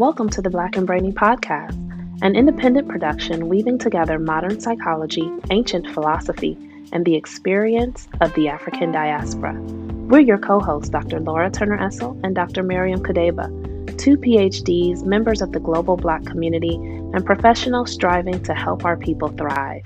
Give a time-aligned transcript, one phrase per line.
[0.00, 1.74] Welcome to the Black and Brainy podcast,
[2.22, 6.56] an independent production weaving together modern psychology, ancient philosophy,
[6.90, 9.60] and the experience of the African diaspora.
[9.60, 11.20] We're your co hosts, Dr.
[11.20, 12.62] Laura Turner Essel and Dr.
[12.62, 18.86] Miriam Kadeba, two PhDs, members of the global Black community, and professionals striving to help
[18.86, 19.84] our people thrive.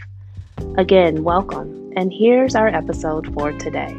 [0.78, 3.96] Again, welcome, and here's our episode for today.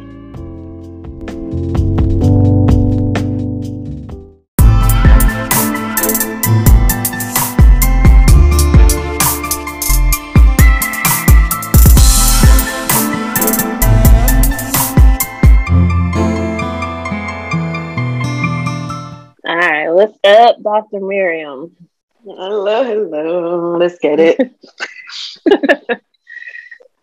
[20.45, 20.99] Up, Dr.
[20.99, 21.75] Miriam?
[22.23, 23.77] Hello, hello.
[23.77, 24.39] Let's get it.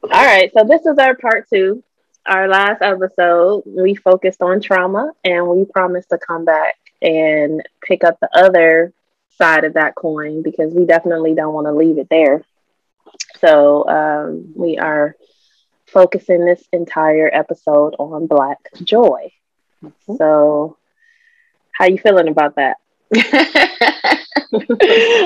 [0.02, 1.82] All right, so this is our part two.
[2.24, 8.04] Our last episode, we focused on trauma and we promised to come back and pick
[8.04, 8.92] up the other
[9.38, 12.44] side of that coin because we definitely don't want to leave it there.
[13.40, 15.16] So um, we are
[15.86, 19.32] focusing this entire episode on Black joy.
[19.82, 20.16] Mm-hmm.
[20.16, 20.76] So,
[21.72, 22.76] how you feeling about that?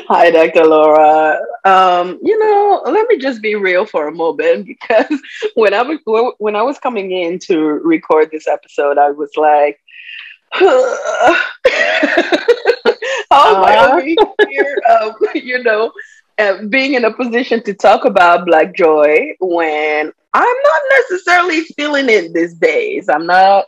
[0.09, 0.65] Hi, Dr.
[0.67, 1.39] Laura.
[1.65, 5.21] Um, you know, let me just be real for a moment because
[5.55, 5.99] when I was
[6.39, 9.81] when I was coming in to record this episode, I was like,
[10.53, 11.37] "How
[13.31, 14.01] am I over
[14.51, 15.93] here?" Um, you know,
[16.39, 22.09] uh, being in a position to talk about Black joy when I'm not necessarily feeling
[22.09, 23.09] it these days.
[23.09, 23.67] I'm not.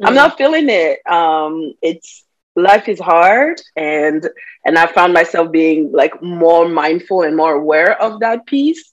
[0.00, 1.04] I'm not feeling it.
[1.10, 2.24] Um, it's
[2.58, 4.28] life is hard, and
[4.64, 8.92] and I found myself being like more mindful and more aware of that piece,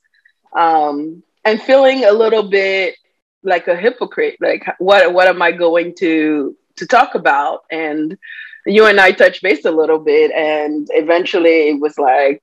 [0.56, 2.96] um, and feeling a little bit
[3.44, 4.38] like a hypocrite.
[4.42, 7.62] Like, what what am I going to to talk about?
[7.72, 8.18] And
[8.66, 12.42] you and I touched base a little bit, and eventually it was like.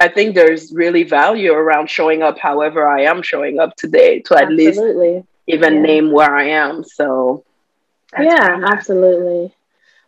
[0.00, 4.36] I think there's really value around showing up however I am showing up today to
[4.36, 4.86] at least
[5.46, 5.80] even Yeah.
[5.80, 6.84] name where I am.
[6.84, 7.44] So
[8.18, 9.54] yeah, absolutely.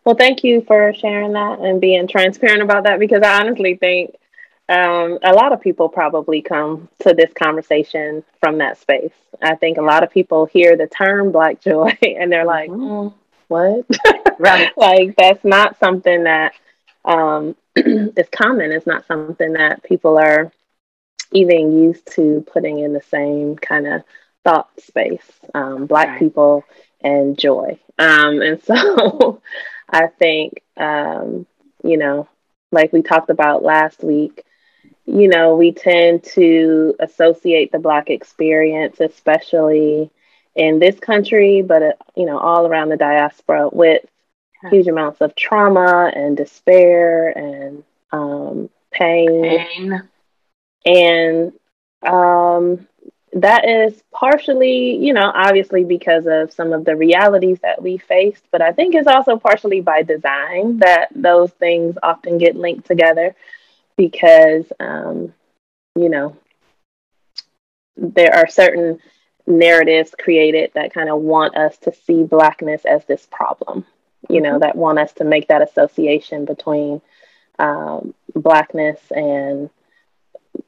[0.05, 4.15] Well, thank you for sharing that and being transparent about that because I honestly think
[4.69, 9.13] um, a lot of people probably come to this conversation from that space.
[9.43, 13.13] I think a lot of people hear the term Black joy and they're like, Mhm.
[13.13, 13.15] "Mm,
[13.49, 13.85] what?
[14.39, 14.71] Right.
[14.77, 16.55] like, that's not something that
[17.05, 18.73] um, is common.
[18.73, 20.53] It's not something that people are
[21.33, 24.03] even used to putting in the same kind of
[24.45, 25.31] thought space.
[25.55, 26.19] Um, black Right.
[26.19, 26.65] people
[27.03, 27.79] and joy.
[27.99, 29.41] Um, and so
[29.93, 31.47] I think, um,
[31.85, 32.29] you know,
[32.73, 34.45] like we talked about last week,
[35.07, 40.11] you know, we tend to associate the Black experience, especially
[40.55, 44.03] in this country, but, uh, you know, all around the diaspora with
[44.71, 50.03] huge amounts of trauma and despair and um, pain Pain.
[50.85, 51.53] and
[52.03, 52.87] um,
[53.35, 58.45] that is partially, you know, obviously because of some of the realities that we faced,
[58.51, 63.35] but I think it's also partially by design that those things often get linked together
[63.97, 65.33] because, um,
[65.97, 66.37] you know,
[67.97, 68.99] there are certain
[69.47, 73.87] narratives created that kind of want us to see Blackness as this problem,
[74.29, 77.01] you know, that want us to make that association between
[77.59, 79.71] um, Blackness and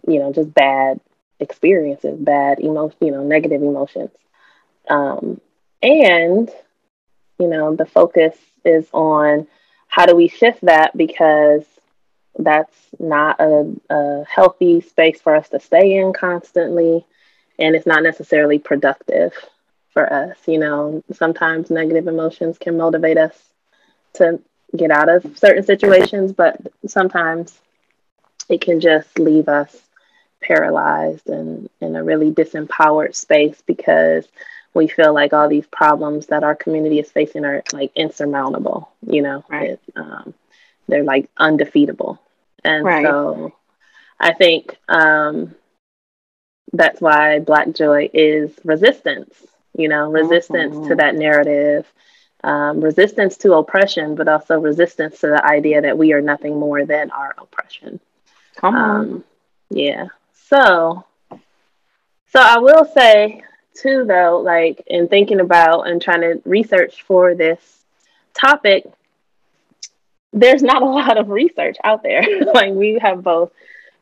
[0.06, 1.00] you know, just bad
[1.44, 4.10] experiences, bad emotion, you know, negative emotions.
[4.88, 5.40] Um,
[5.82, 6.50] and,
[7.38, 9.46] you know, the focus is on
[9.86, 11.64] how do we shift that because
[12.36, 17.06] that's not a, a healthy space for us to stay in constantly.
[17.58, 19.32] And it's not necessarily productive
[19.92, 20.36] for us.
[20.46, 23.38] You know, sometimes negative emotions can motivate us
[24.14, 24.40] to
[24.76, 27.60] get out of certain situations, but sometimes
[28.48, 29.83] it can just leave us
[30.46, 34.26] paralyzed and in a really disempowered space because
[34.74, 39.22] we feel like all these problems that our community is facing are like insurmountable you
[39.22, 39.70] know Right.
[39.72, 40.34] It, um,
[40.88, 42.18] they're like undefeatable
[42.64, 43.04] and Right.
[43.04, 43.52] so
[44.20, 45.54] i think um,
[46.72, 49.34] that's why black joy is resistance
[49.76, 50.96] you know resistance to Mhm.
[50.96, 51.86] that narrative
[52.44, 56.84] um, resistance to oppression but also resistance to the idea that we are nothing more
[56.84, 58.00] than our oppression
[58.56, 59.10] Come on.
[59.10, 59.24] um,
[59.70, 60.06] yeah.
[60.54, 61.04] So,
[62.28, 63.42] so I will say
[63.74, 67.58] too, though, like in thinking about and trying to research for this
[68.34, 68.84] topic,
[70.32, 72.22] there's not a lot of research out there.
[72.54, 73.50] like we have both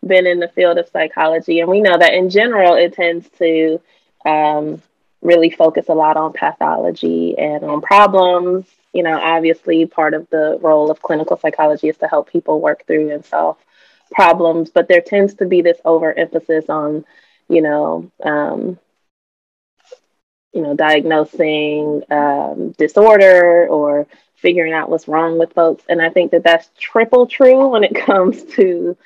[0.06, 3.80] been in the field of psychology, and we know that in general, it tends to
[4.26, 4.82] um,
[5.22, 8.66] really focus a lot on pathology and on problems.
[8.92, 12.86] You know, obviously, part of the role of clinical psychology is to help people work
[12.86, 13.56] through and solve
[14.12, 17.04] problems, but there tends to be this overemphasis on,
[17.48, 18.78] you know, um,
[20.52, 24.06] you know, diagnosing um, disorder or
[24.36, 25.84] figuring out what's wrong with folks.
[25.88, 28.96] And I think that that's triple true when it comes to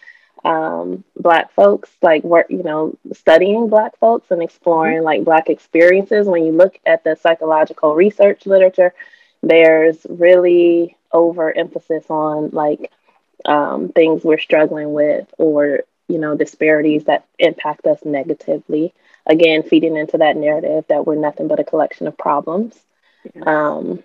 [0.44, 6.26] um, Black folks, like work, you know, studying Black folks and exploring like Black experiences.
[6.26, 8.94] When you look at the psychological research literature,
[9.42, 12.92] there's really overemphasis on like
[13.46, 18.92] um, things we're struggling with or you know disparities that impact us negatively.
[19.26, 22.78] Again feeding into that narrative that we're nothing but a collection of problems.
[23.42, 24.04] Um,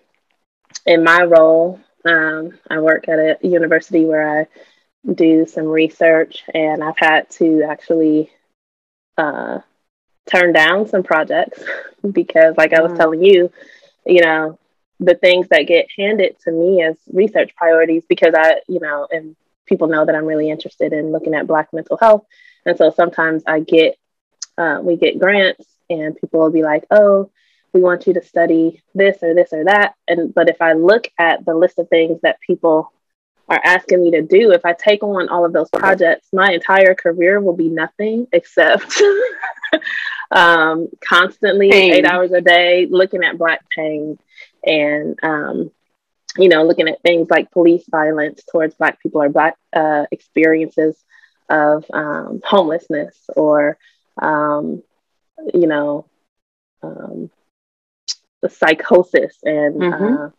[0.85, 4.47] in my role, um, I work at a university where I
[5.13, 8.31] do some research, and I've had to actually
[9.17, 9.59] uh,
[10.29, 11.61] turn down some projects
[12.11, 12.97] because, like I was mm.
[12.97, 13.51] telling you,
[14.05, 14.57] you know,
[15.01, 19.35] the things that get handed to me as research priorities because I, you know, and
[19.65, 22.23] people know that I'm really interested in looking at Black mental health.
[22.65, 23.97] And so sometimes I get,
[24.59, 27.31] uh, we get grants and people will be like, oh,
[27.73, 29.95] we want you to study this or this or that.
[30.07, 32.91] And but if I look at the list of things that people
[33.49, 36.93] are asking me to do, if I take on all of those projects, my entire
[36.93, 39.01] career will be nothing except
[40.31, 41.93] um, constantly pain.
[41.93, 44.19] eight hours a day looking at black pain
[44.63, 45.71] and um,
[46.37, 50.95] you know looking at things like police violence towards black people or black uh, experiences
[51.49, 53.77] of um, homelessness or
[54.21, 54.81] um,
[55.53, 56.05] you know
[56.83, 57.29] um,
[58.41, 60.23] the psychosis and mm-hmm.
[60.23, 60.29] uh,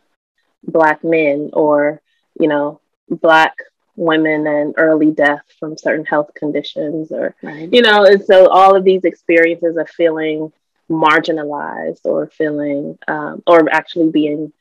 [0.63, 2.01] black men or
[2.39, 2.79] you know
[3.09, 3.55] black
[3.95, 7.71] women and early death from certain health conditions or right.
[7.71, 10.51] you know and so all of these experiences of feeling
[10.89, 14.51] marginalized or feeling um, or actually being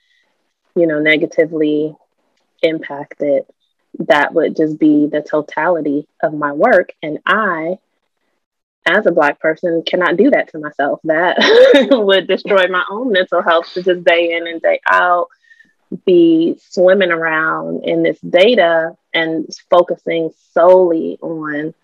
[0.74, 1.94] you know negatively
[2.62, 3.44] impacted
[3.98, 6.92] that would just be the totality of my work.
[7.02, 7.78] And i
[8.84, 11.00] as a black person cannot do that to myself.
[11.04, 11.36] That
[11.90, 15.28] would destroy my own mental health to just day in and day out.
[16.04, 21.74] Be swimming around in this data and focusing solely on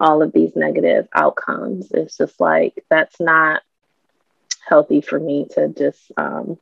[0.00, 1.92] all of these negative outcomes.
[1.92, 3.62] It's just like that's not
[4.66, 6.58] healthy for me to just um,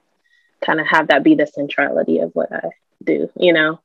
[0.64, 2.70] kind of have that be the centrality of what i
[3.02, 3.80] do you know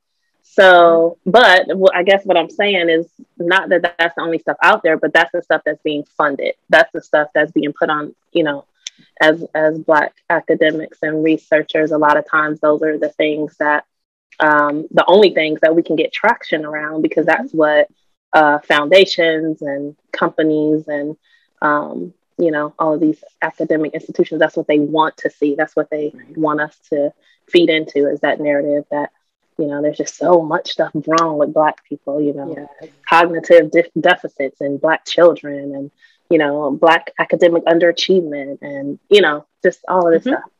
[0.49, 4.81] so, but I guess what I'm saying is not that that's the only stuff out
[4.81, 6.55] there, but that's the stuff that's being funded.
[6.69, 8.65] That's the stuff that's being put on, you know,
[9.19, 11.91] as as Black academics and researchers.
[11.91, 13.85] A lot of times, those are the things that
[14.39, 17.89] um, the only things that we can get traction around because that's what
[18.33, 21.17] uh, foundations and companies and
[21.61, 24.39] um, you know all of these academic institutions.
[24.39, 25.55] That's what they want to see.
[25.55, 27.13] That's what they want us to
[27.49, 29.11] feed into is that narrative that
[29.57, 32.89] you know there's just so much stuff wrong with black people you know yeah.
[33.07, 35.91] cognitive de- deficits and black children and
[36.29, 40.41] you know black academic underachievement and you know just all of this mm-hmm.
[40.41, 40.51] stuff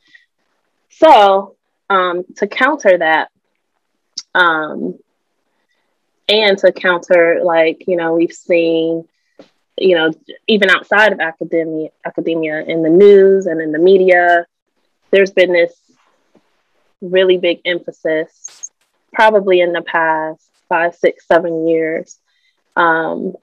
[0.90, 1.56] so
[1.90, 3.30] um, to counter that
[4.34, 4.98] um,
[6.28, 9.08] and to counter like you know we've seen
[9.78, 10.12] you know
[10.48, 14.46] even outside of academia academia in the news and in the media
[15.12, 15.74] there's been this
[17.02, 18.72] really big emphasis
[19.14, 22.20] probably in the past five, six, seven years
[22.76, 23.36] um,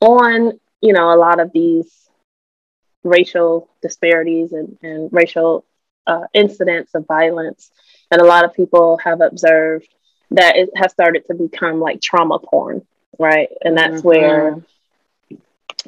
[0.00, 1.92] on, you know, a lot of these
[3.04, 5.64] racial disparities and, and racial
[6.06, 7.70] uh, incidents of violence.
[8.10, 9.88] And a lot of people have observed
[10.30, 12.86] that it has started to become like trauma porn,
[13.18, 13.48] right?
[13.62, 14.08] And that's mm-hmm.
[14.08, 14.62] where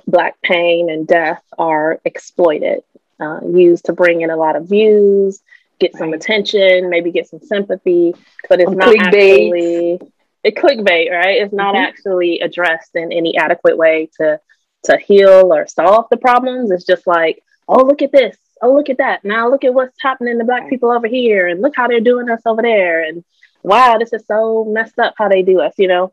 [0.06, 2.82] Black pain and death are exploited,
[3.18, 5.40] uh, used to bring in a lot of views,
[5.78, 8.14] get some attention, maybe get some sympathy,
[8.48, 10.00] but it's not actually
[10.42, 11.42] it clickbait, right?
[11.42, 11.84] It's not mm-hmm.
[11.84, 14.40] actually addressed in any adequate way to
[14.84, 16.70] to heal or solve the problems.
[16.70, 18.36] It's just like, oh, look at this.
[18.62, 19.24] Oh, look at that.
[19.24, 22.30] Now look at what's happening to black people over here and look how they're doing
[22.30, 23.02] us over there.
[23.02, 23.24] And
[23.62, 26.12] wow, this is so messed up how they do us, you know?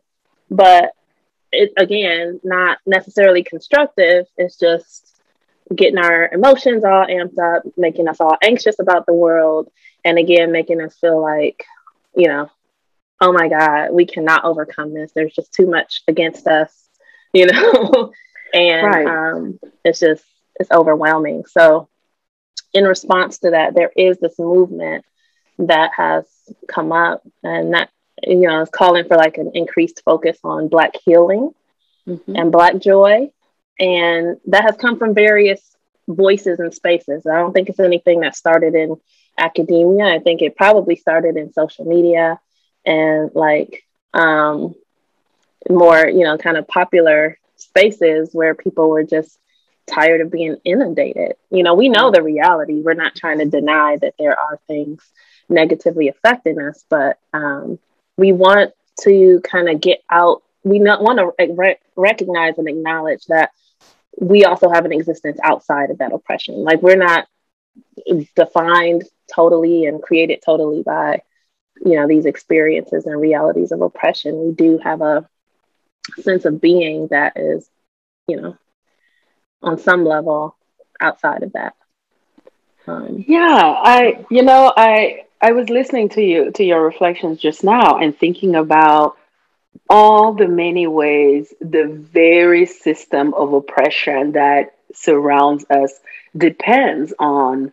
[0.50, 0.94] But
[1.52, 4.26] it again, not necessarily constructive.
[4.38, 5.18] It's just
[5.74, 9.70] getting our emotions all amped up, making us all anxious about the world,
[10.04, 11.66] and again, making us feel like,
[12.16, 12.50] you know,
[13.20, 15.12] oh my God, we cannot overcome this.
[15.14, 16.72] There's just too much against us,
[17.34, 18.14] you know,
[18.54, 19.08] and right.
[19.08, 20.24] um, it's just,
[20.60, 21.46] it's overwhelming.
[21.46, 21.90] So,
[22.74, 25.06] in response to that, there is this movement
[25.60, 26.26] that has
[26.68, 27.90] come up, and that,
[28.24, 31.52] you know, it's calling for like an increased focus on Black healing
[32.08, 32.36] mm-hmm.
[32.36, 33.30] and Black joy
[33.80, 35.76] and that has come from various
[36.08, 37.26] voices and spaces.
[37.26, 38.96] I don't think it's anything that started in
[39.38, 40.06] academia.
[40.06, 42.40] I think it probably started in social media
[42.86, 43.84] and like
[44.14, 44.74] um,
[45.70, 49.38] more, you know, kind of popular spaces where people were just
[49.86, 51.34] tired of being inundated.
[51.52, 52.82] You know, we know the reality.
[52.82, 55.04] We're not trying to deny that there are things
[55.50, 57.80] negatively affecting us, but um,
[58.18, 60.44] we want to kind of get out.
[60.64, 63.52] We not want to re- recognize and acknowledge that
[64.20, 66.56] we also have an existence outside of that oppression.
[66.64, 67.28] Like we're not
[68.36, 71.22] defined totally and created totally by,
[71.86, 74.48] you know, these experiences and realities of oppression.
[74.48, 75.30] We do have a
[76.22, 77.70] sense of being that is,
[78.28, 78.58] you know,
[79.62, 80.56] on some level
[81.00, 81.76] outside of that.
[82.88, 87.64] Um, yeah, I, you know, I, I was listening to you to your reflections just
[87.64, 89.18] now and thinking about
[89.90, 95.94] all the many ways the very system of oppression that surrounds us
[96.36, 97.72] depends on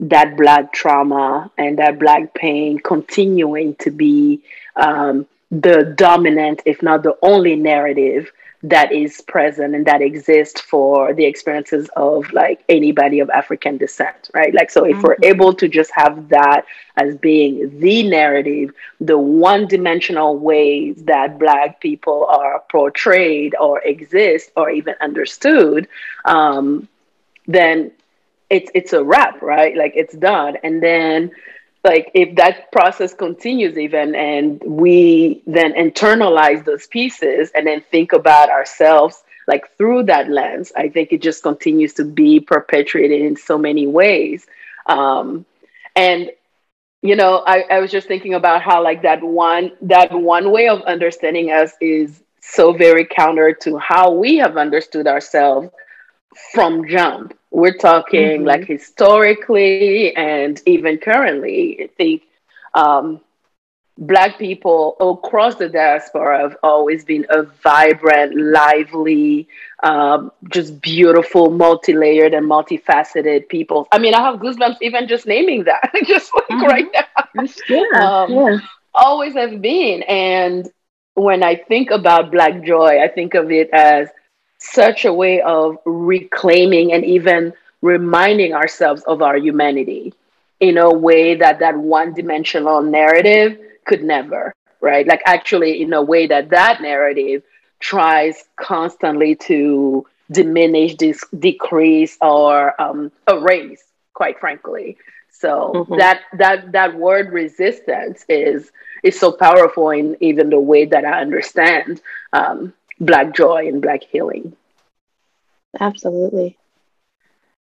[0.00, 4.42] that black trauma and that black pain continuing to be
[4.74, 8.32] um, the dominant, if not the only narrative
[8.64, 14.30] that is present and that exists for the experiences of like anybody of African descent,
[14.32, 14.54] right?
[14.54, 15.02] Like, so if mm-hmm.
[15.02, 16.64] we're able to just have that
[16.96, 24.50] as being the narrative, the one dimensional ways that Black people are portrayed or exist
[24.56, 25.86] or even understood,
[26.24, 26.88] um,
[27.46, 27.92] then
[28.48, 29.76] it's it's a wrap, right?
[29.76, 30.56] Like it's done.
[30.64, 31.32] And then
[31.84, 38.12] like if that process continues even and we then internalize those pieces and then think
[38.12, 43.36] about ourselves like through that lens i think it just continues to be perpetuated in
[43.36, 44.46] so many ways.
[44.86, 45.46] Um,
[45.96, 46.30] and
[47.02, 50.68] you know I, I was just thinking about how like that one that one way
[50.68, 55.70] of understanding us is so very counter to how we have understood ourselves
[56.52, 58.46] from jump we're talking mm-hmm.
[58.46, 61.84] like historically and even currently.
[61.84, 62.24] I think
[62.74, 63.20] um,
[63.96, 69.46] Black people across the diaspora have always been a vibrant, lively,
[69.84, 73.86] um, just beautiful, multi layered, and multifaceted people.
[73.92, 76.66] I mean, I have goosebumps even just naming that, just like mm-hmm.
[76.66, 77.44] right now.
[77.68, 77.84] Yeah,
[78.24, 78.58] um, yeah.
[78.96, 80.02] Always have been.
[80.02, 80.68] And
[81.14, 84.08] when I think about Black joy, I think of it as
[84.72, 87.52] such a way of reclaiming and even
[87.82, 90.14] reminding ourselves of our humanity
[90.60, 96.02] in a way that that one dimensional narrative could never right like actually in a
[96.02, 97.42] way that that narrative
[97.80, 100.94] tries constantly to diminish
[101.38, 104.96] decrease or um, erase quite frankly
[105.30, 105.98] so mm-hmm.
[105.98, 108.70] that that that word resistance is
[109.02, 112.00] is so powerful in even the way that i understand
[112.32, 114.56] um, black joy and black healing
[115.80, 116.56] absolutely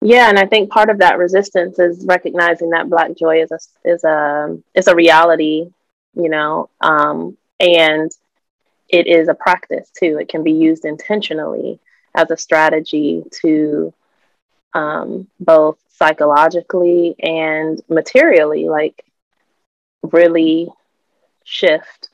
[0.02, 3.60] yeah, and I think part of that resistance is recognizing that Black joy is a
[3.84, 5.72] is a is a reality,
[6.14, 8.12] you know, um, and
[8.90, 10.20] it is a practice too.
[10.20, 11.80] It can be used intentionally
[12.14, 13.94] as a strategy to
[14.74, 19.04] um, both psychologically and materially, like
[20.04, 20.70] really
[21.44, 22.10] shift,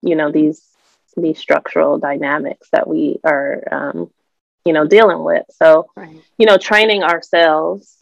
[0.00, 0.62] you know, these
[1.16, 4.10] these structural dynamics that we are um,
[4.64, 6.16] you know dealing with so right.
[6.38, 7.96] you know training ourselves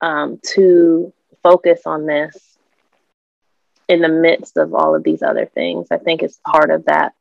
[0.00, 2.56] um, to focus on this
[3.88, 7.12] in the midst of all of these other things i think is part of that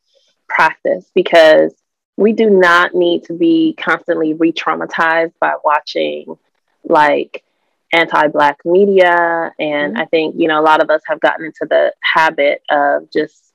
[0.48, 1.74] practice because
[2.16, 6.38] we do not need to be constantly re-traumatized by watching
[6.84, 7.44] like
[7.92, 10.02] anti-black media and mm-hmm.
[10.02, 13.53] i think you know a lot of us have gotten into the habit of just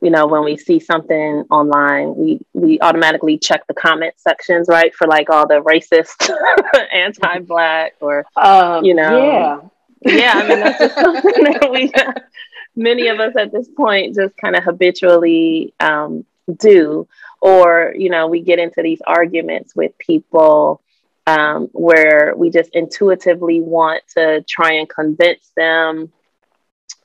[0.00, 4.94] you know when we see something online we we automatically check the comment sections right
[4.94, 6.30] for like all the racist
[6.92, 9.18] anti-black or um, you know.
[9.22, 9.60] yeah.
[10.02, 11.92] Yeah i mean that's just something that we
[12.76, 16.24] many of us at this point just kind of habitually um,
[16.58, 17.06] do.
[17.40, 20.82] Or you know we get into these arguments with people
[21.26, 26.12] um, where we just intuitively want to try and convince them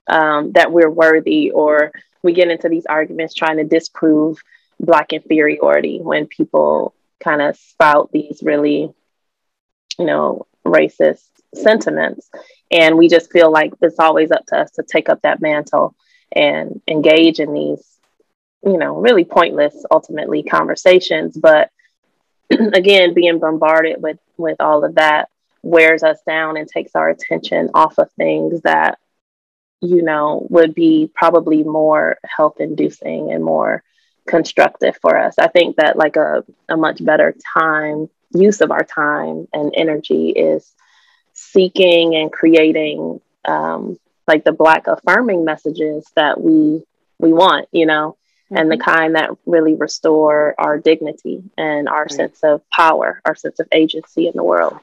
[0.08, 1.92] um, that we're worthy or
[2.26, 4.40] we get into these arguments trying to disprove
[4.80, 8.92] black inferiority when people kind of spout these really
[9.98, 12.30] you know racist sentiments.
[12.72, 15.96] And we just feel like it's always up to us to take up that mantle
[16.32, 17.86] and engage in these
[18.66, 21.38] you know really pointless ultimately conversations.
[21.38, 21.70] But
[22.50, 25.30] again being bombarded with with all of that
[25.62, 29.00] wears us down and takes our attention off of things that
[29.86, 33.84] you know, would be probably more health inducing and more
[34.28, 35.36] constructive for us.
[35.38, 40.30] I think that like a, a much better time use of our time and energy
[40.30, 40.72] is
[41.34, 46.84] seeking and creating um, like the black affirming messages that we
[47.20, 48.58] we want, you know, mm-hmm.
[48.58, 48.92] and the mm-hmm.
[48.92, 52.12] kind that really restore our dignity and our right.
[52.12, 54.80] sense of power, our sense of agency in the world.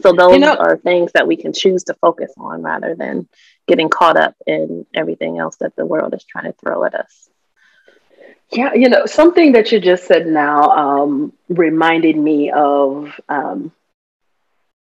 [0.00, 3.28] So those you know, are things that we can choose to focus on rather than
[3.70, 7.30] getting caught up in everything else that the world is trying to throw at us.
[8.50, 13.70] Yeah, you know, something that you just said now um, reminded me of um,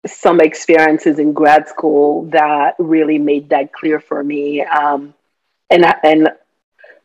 [0.08, 4.64] some experiences in grad school that really made that clear for me.
[4.64, 5.14] Um,
[5.70, 6.30] and and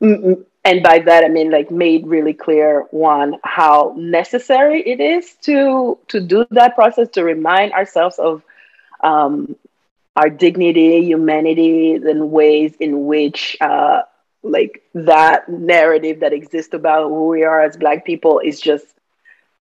[0.01, 5.99] and by that I mean like made really clear one how necessary it is to
[6.09, 8.43] to do that process to remind ourselves of
[9.03, 9.57] um,
[10.17, 14.03] our dignity, humanity, and ways in which uh,
[14.43, 18.87] like that narrative that exists about who we are as Black people is just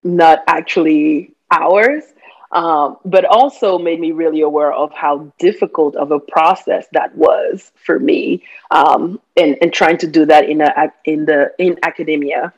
[0.03, 2.05] not actually ours
[2.51, 7.71] um, but also made me really aware of how difficult of a process that was
[7.85, 12.53] for me um, and, and trying to do that in, a, in, the, in academia.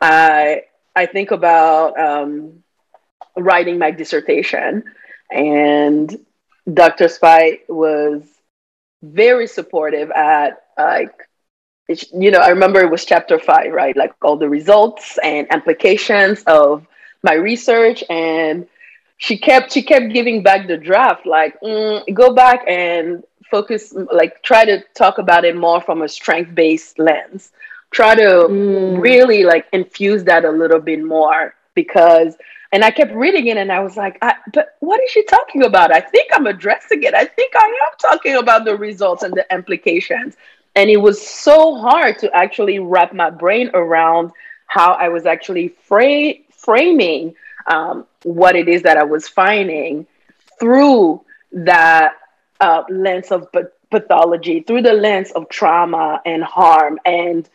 [0.00, 2.62] I, I think about um,
[3.36, 4.84] writing my dissertation
[5.30, 6.18] and
[6.72, 7.08] Dr.
[7.08, 8.22] Spite was
[9.02, 11.12] very supportive at like
[12.12, 16.42] you know i remember it was chapter five right like all the results and implications
[16.46, 16.86] of
[17.22, 18.68] my research and
[19.16, 24.42] she kept she kept giving back the draft like mm, go back and focus like
[24.42, 27.50] try to talk about it more from a strength based lens
[27.90, 29.00] try to mm.
[29.00, 32.36] really like infuse that a little bit more because
[32.72, 35.62] and i kept reading it and i was like I, but what is she talking
[35.62, 35.92] about?
[35.92, 37.14] I think i'm addressing it.
[37.14, 40.36] I think i am talking about the results and the implications.
[40.76, 44.30] And it was so hard to actually wrap my brain around
[44.66, 47.34] how i was actually fra- framing
[47.66, 50.06] um, what it is that I was finding
[50.58, 51.22] through
[51.52, 52.14] that
[52.60, 53.48] uh, lens of
[53.90, 57.48] pathology, through the lens of trauma and harm, and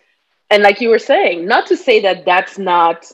[0.49, 3.11] and like you were saying, not to say that that's not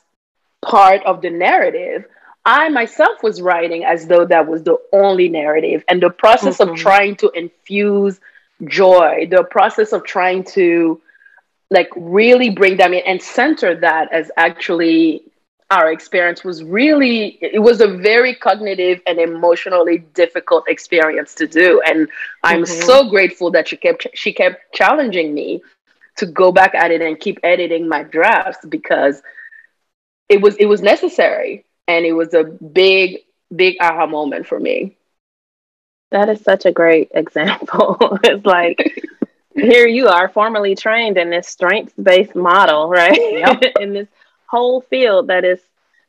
[0.61, 2.05] part of the narrative.
[2.43, 6.71] I myself was writing as though that was the only narrative, and the process mm-hmm.
[6.71, 8.19] of trying to infuse
[8.65, 11.01] joy, the process of trying to
[11.71, 15.23] like really bring them in and center that as actually
[15.71, 21.81] our experience was really it was a very cognitive and emotionally difficult experience to do
[21.85, 22.09] and
[22.43, 22.85] i'm mm-hmm.
[22.85, 25.61] so grateful that she kept she kept challenging me
[26.17, 29.23] to go back at it and keep editing my drafts because
[30.31, 33.19] it was it was necessary and it was a big
[33.53, 34.95] big aha moment for me
[36.09, 38.79] that is such a great example it's like
[39.55, 43.61] here you are formally trained in this strength based model right yep.
[43.79, 44.07] in this
[44.47, 45.59] whole field that is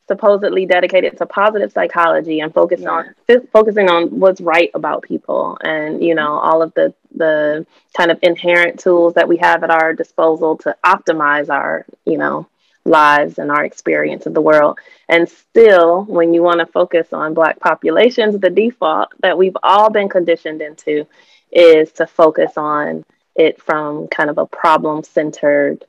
[0.08, 2.90] supposedly dedicated to positive psychology and focus yeah.
[2.90, 7.66] on f- focusing on what's right about people and you know all of the the
[7.96, 12.46] kind of inherent tools that we have at our disposal to optimize our you know
[12.84, 14.78] lives and our experience of the world.
[15.08, 19.90] And still when you want to focus on black populations the default that we've all
[19.90, 21.06] been conditioned into
[21.50, 23.04] is to focus on
[23.36, 25.84] it from kind of a problem centered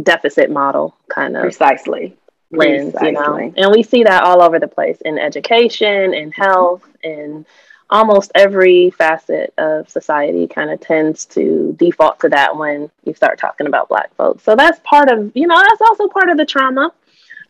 [0.00, 2.16] deficit model kind of precisely.
[2.50, 3.08] lens precisely.
[3.08, 3.54] you know?
[3.56, 7.44] And we see that all over the place in education in health in
[7.92, 13.38] almost every facet of society kind of tends to default to that when you start
[13.38, 14.42] talking about black folks.
[14.42, 16.90] So that's part of you know that's also part of the trauma.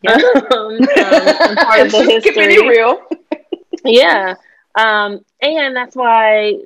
[0.01, 0.15] Yeah.
[0.51, 2.67] um, um, part of the history.
[2.67, 3.01] real.
[3.85, 4.35] Yeah.
[4.75, 6.59] Um, and that's why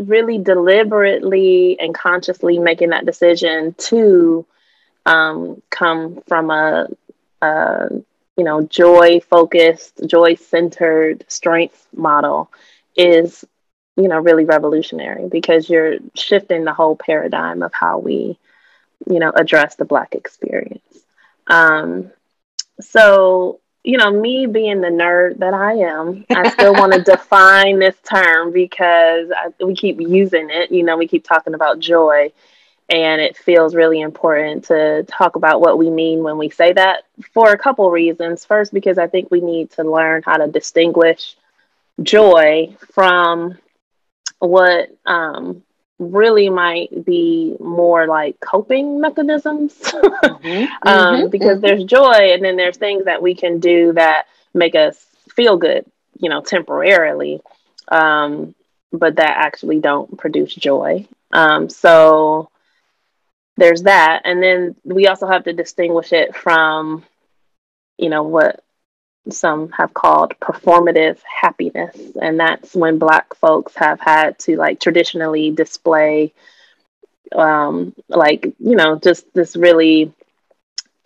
[0.00, 4.46] really deliberately and consciously making that decision to
[5.04, 6.88] um, come from a,
[7.42, 7.88] a
[8.38, 12.50] you know joy focused, joy centered strength model
[12.96, 13.44] is
[13.96, 18.38] you know really revolutionary because you're shifting the whole paradigm of how we
[19.08, 20.82] you know address the black experience.
[21.46, 22.10] Um,
[22.80, 27.78] so you know, me being the nerd that I am, I still want to define
[27.78, 30.72] this term because I, we keep using it.
[30.72, 32.32] You know, we keep talking about joy,
[32.88, 37.04] and it feels really important to talk about what we mean when we say that
[37.34, 38.46] for a couple reasons.
[38.46, 41.36] First, because I think we need to learn how to distinguish
[42.02, 43.58] joy from
[44.38, 45.62] what um,
[45.98, 49.74] really might be more like coping mechanisms.
[49.82, 51.66] mm-hmm, um, mm-hmm, because mm-hmm.
[51.66, 55.84] there's joy, and then there's things that we can do that make us feel good,
[56.18, 57.40] you know, temporarily.
[57.88, 58.54] Um,
[58.92, 61.06] but that actually don't produce joy.
[61.32, 62.50] Um, so
[63.56, 64.22] there's that.
[64.24, 67.04] And then we also have to distinguish it from,
[67.98, 68.62] you know, what
[69.30, 71.96] some have called performative happiness.
[72.20, 76.32] And that's when Black folks have had to like traditionally display,
[77.32, 80.12] um, like, you know, just this really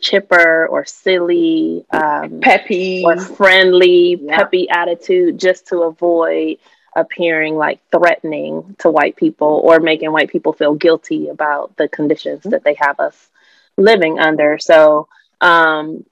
[0.00, 6.58] chipper or silly, um, peppy, or friendly, peppy attitude just to avoid
[6.96, 12.42] appearing like threatening to white people or making white people feel guilty about the conditions
[12.44, 13.28] that they have us
[13.76, 14.58] living under.
[14.58, 15.08] So
[15.40, 16.04] um,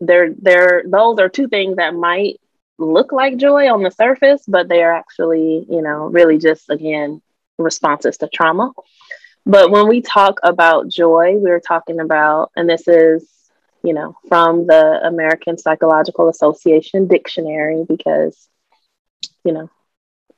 [0.00, 2.40] there, there, those are two things that might
[2.78, 7.20] look like joy on the surface, but they are actually, you know, really just again
[7.58, 8.72] responses to trauma.
[9.46, 13.28] But when we talk about joy, we're talking about, and this is,
[13.82, 18.48] you know, from the American Psychological Association dictionary because,
[19.44, 19.70] you know,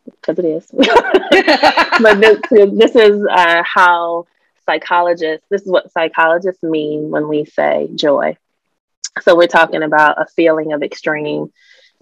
[0.05, 0.66] because it is.
[2.01, 4.27] but this, this is uh, how
[4.66, 8.37] psychologists, this is what psychologists mean when we say joy.
[9.20, 11.53] So we're talking about a feeling of extreme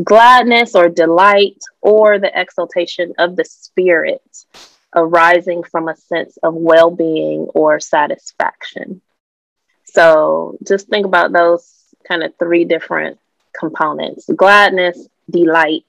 [0.03, 4.23] gladness or delight or the exaltation of the spirit
[4.95, 9.01] arising from a sense of well being or satisfaction.
[9.85, 11.69] So just think about those
[12.07, 13.19] kind of three different
[13.59, 15.85] components gladness, delight,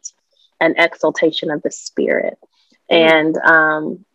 [0.59, 2.37] and exaltation of the spirit.
[2.89, 4.05] And, um,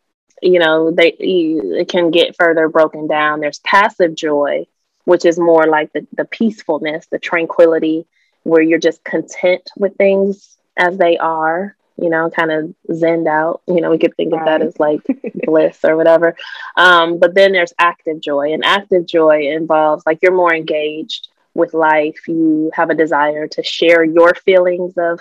[0.42, 3.40] you know, they you, it can get further broken down.
[3.40, 4.66] There's passive joy,
[5.06, 8.06] which is more like the, the peacefulness, the tranquility,
[8.42, 13.62] where you're just content with things as they are, you know, kind of zened out.
[13.66, 14.40] You know, we could think right.
[14.40, 15.00] of that as like
[15.46, 16.36] bliss or whatever.
[16.76, 21.72] Um, but then there's active joy, and active joy involves like you're more engaged with
[21.72, 22.28] life.
[22.28, 25.20] You have a desire to share your feelings of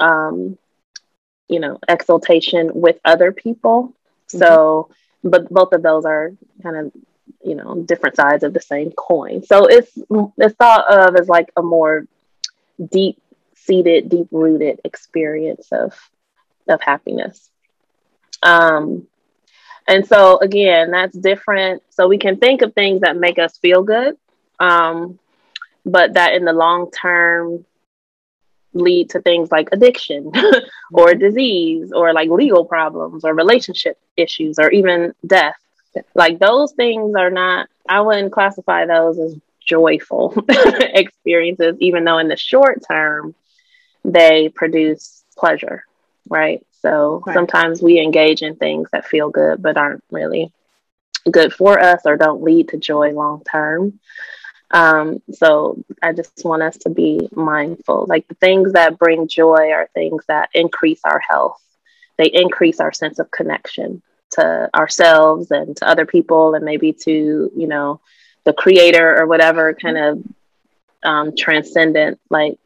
[0.00, 0.56] um,
[1.48, 3.94] you know, exaltation with other people.
[4.28, 4.38] Mm-hmm.
[4.38, 4.90] So,
[5.22, 6.92] but both of those are kind of,
[7.44, 9.42] you know, different sides of the same coin.
[9.42, 9.90] So it's
[10.38, 12.06] it's thought of as like a more
[12.92, 13.20] deep
[13.54, 15.94] seated, deep rooted experience of
[16.68, 17.50] of happiness.
[18.42, 19.06] Um,
[19.86, 21.82] and so again, that's different.
[21.90, 24.16] So we can think of things that make us feel good,
[24.58, 25.18] um,
[25.84, 27.64] but that in the long term
[28.72, 30.30] lead to things like addiction
[30.92, 35.56] or disease or like legal problems or relationship issues or even death.
[36.14, 42.28] Like those things are not, I wouldn't classify those as joyful experiences, even though in
[42.28, 43.34] the short term
[44.04, 45.84] they produce pleasure,
[46.28, 46.64] right?
[46.80, 47.34] So right.
[47.34, 50.52] sometimes we engage in things that feel good but aren't really
[51.30, 54.00] good for us or don't lead to joy long term.
[54.70, 58.06] Um, so I just want us to be mindful.
[58.08, 61.60] Like the things that bring joy are things that increase our health.
[62.16, 67.50] They increase our sense of connection to ourselves and to other people and maybe to,
[67.56, 68.00] you know,
[68.44, 70.22] the creator or whatever kind of
[71.02, 72.58] um, transcendent like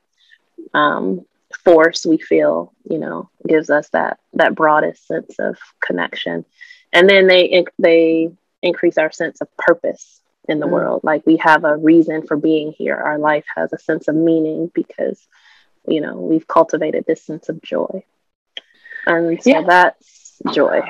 [0.72, 1.24] um,
[1.64, 6.44] force we feel, you know, gives us that that broadest sense of connection.
[6.92, 8.30] And then they they
[8.62, 10.70] increase our sense of purpose in the mm.
[10.70, 11.00] world.
[11.04, 12.96] Like we have a reason for being here.
[12.96, 15.26] Our life has a sense of meaning because,
[15.86, 18.04] you know, we've cultivated this sense of joy.
[19.06, 19.62] And so yeah.
[19.62, 20.80] that's joy.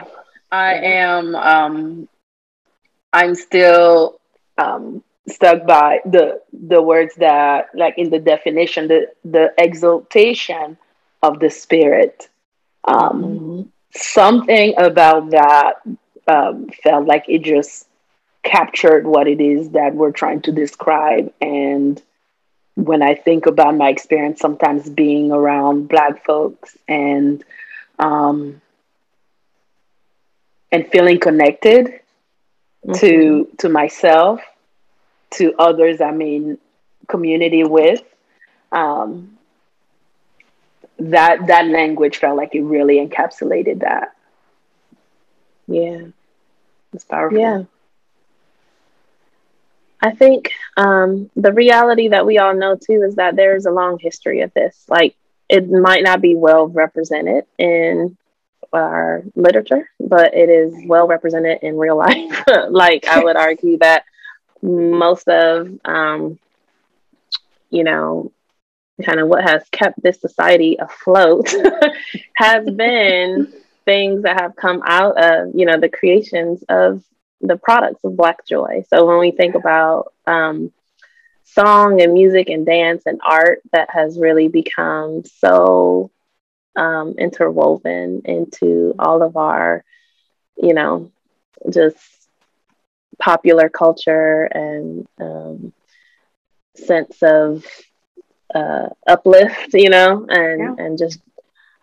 [0.51, 2.09] I am um
[3.13, 4.21] I'm still
[4.59, 10.77] um stuck by the the words that like in the definition the the exaltation
[11.23, 12.29] of the spirit
[12.85, 13.63] um mm-hmm.
[13.93, 15.75] something about that
[16.29, 17.87] um felt like it just
[18.45, 21.33] captured what it is that we're trying to describe.
[21.41, 22.01] And
[22.77, 27.43] when I think about my experience, sometimes being around Black folks and
[27.99, 28.61] um,
[30.75, 32.95] and feeling connected mm-hmm.
[32.95, 34.41] to to myself,
[35.35, 36.59] to others I'm in
[37.07, 38.03] community with,
[38.73, 39.39] um,
[40.99, 44.17] that that language felt like it really encapsulated that.
[45.69, 46.09] Yeah,
[46.93, 47.39] it's powerful.
[47.39, 47.63] Yeah.
[50.01, 53.99] I think um, the reality that we all know too is that there's a long
[54.01, 54.85] history of this.
[54.89, 55.15] Like
[55.49, 58.17] it might not be well represented in
[58.75, 62.45] our literature, but it is well represented in real life.
[62.71, 64.05] like I would argue that
[64.63, 66.39] most of, um,
[67.71, 68.33] you know,
[69.05, 71.53] kind of what has kept this society afloat
[72.37, 73.53] has been
[73.85, 77.03] things that have come out of, you know, the creations of
[77.41, 78.85] the products of Black joy.
[78.89, 80.73] So when we think about um,
[81.45, 86.11] song and music and dance and art, that has really become so
[86.77, 89.85] um, interwoven into all of our,
[90.57, 91.11] you know,
[91.71, 91.99] just
[93.19, 95.73] popular culture and um,
[96.77, 97.65] sense of
[98.55, 100.85] uh, uplift, you know, and yeah.
[100.85, 101.21] and just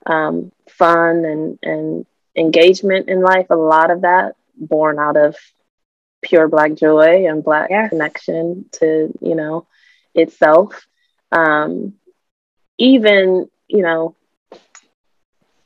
[0.05, 3.47] um, fun and and engagement in life.
[3.49, 5.35] A lot of that born out of
[6.21, 7.89] pure black joy and black yes.
[7.89, 9.67] connection to you know
[10.13, 10.87] itself.
[11.31, 11.93] Um,
[12.77, 14.15] even you know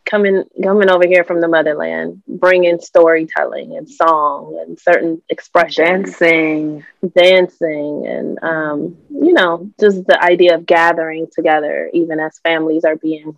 [0.05, 6.85] coming coming over here from the motherland, bringing storytelling and song and certain expressions, dancing,
[7.15, 12.95] dancing, and um, you know, just the idea of gathering together, even as families are
[12.95, 13.37] being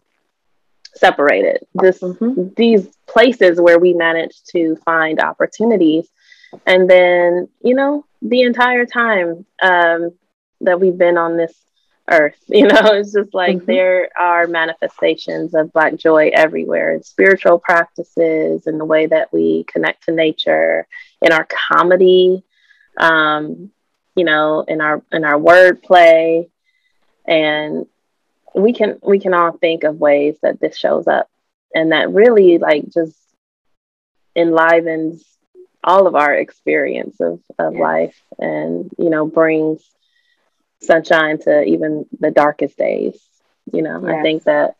[0.96, 1.66] separated.
[1.74, 2.50] This mm-hmm.
[2.56, 6.08] these places where we manage to find opportunities,
[6.66, 10.12] and then you know, the entire time um,
[10.62, 11.54] that we've been on this
[12.10, 12.36] earth.
[12.48, 13.66] You know, it's just like mm-hmm.
[13.66, 19.66] there are manifestations of Black joy everywhere in spiritual practices, in the way that we
[19.66, 20.88] connect to nature,
[21.22, 22.44] in our comedy,
[22.98, 23.72] um,
[24.16, 26.50] you know, in our in our wordplay,
[27.26, 27.86] and
[28.56, 31.30] we can we can all think of ways that this shows up,
[31.76, 33.16] and that really like just
[34.36, 35.24] enlivens
[35.84, 37.82] all of our experience of, of yes.
[37.82, 39.84] life and you know brings
[40.82, 43.20] sunshine to even the darkest days.
[43.72, 44.16] You know, yes.
[44.18, 44.76] I think that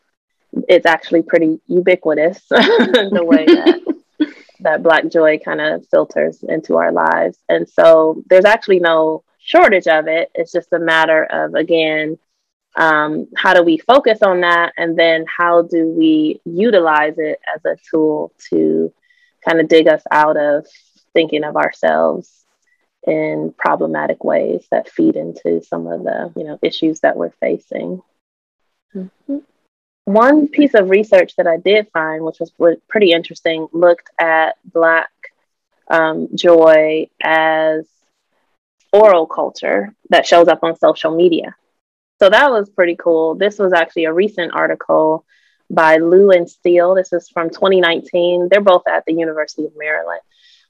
[0.68, 3.80] it's actually pretty ubiquitous the way that
[4.60, 7.38] that black joy kind of filters into our lives.
[7.48, 10.30] And so there's actually no shortage of it.
[10.34, 12.18] It's just a matter of again,
[12.76, 17.64] um, how do we focus on that and then how do we utilize it as
[17.64, 18.92] a tool to
[19.44, 20.66] kind of dig us out of
[21.12, 22.37] thinking of ourselves
[23.08, 28.02] in problematic ways that feed into some of the you know issues that we're facing.
[28.94, 29.38] Mm-hmm.
[30.04, 35.10] One piece of research that I did find, which was pretty interesting, looked at Black
[35.90, 37.86] um, joy as
[38.92, 41.54] oral culture that shows up on social media.
[42.20, 43.34] So that was pretty cool.
[43.34, 45.24] This was actually a recent article
[45.70, 46.94] by Lu and Steele.
[46.94, 48.48] This is from 2019.
[48.50, 50.20] They're both at the University of Maryland.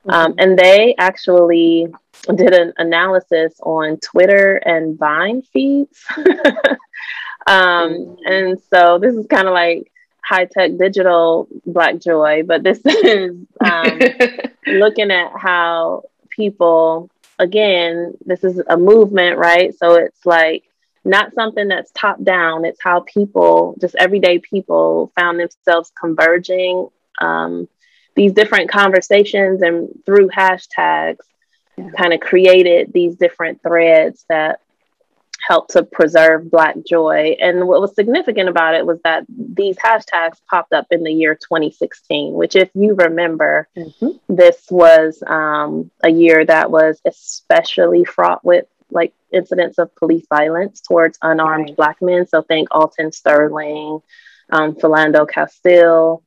[0.07, 0.11] Um, mm-hmm.
[0.11, 1.89] Um, and they actually
[2.35, 6.05] did an analysis on Twitter and Vine feeds.
[7.47, 9.91] um, and so this is kind of like
[10.29, 13.35] high tech digital Black Joy, but this is
[13.65, 14.01] um,
[14.67, 19.75] looking at how people, again, this is a movement, right?
[19.75, 20.65] So it's like
[21.05, 26.89] not something that's top down, it's how people, just everyday people, found themselves converging.
[27.21, 27.69] Um,
[28.19, 31.19] these different conversations and through hashtags
[31.77, 31.89] yeah.
[31.97, 34.61] kind of created these different threads that
[35.47, 37.37] helped to preserve Black joy.
[37.41, 41.37] And what was significant about it was that these hashtags popped up in the year
[41.37, 44.09] 2016, which, if you remember, mm-hmm.
[44.29, 50.81] this was um, a year that was especially fraught with like incidents of police violence
[50.81, 51.77] towards unarmed right.
[51.77, 52.27] Black men.
[52.27, 54.01] So think Alton Sterling,
[54.51, 56.25] um, Philando Castile.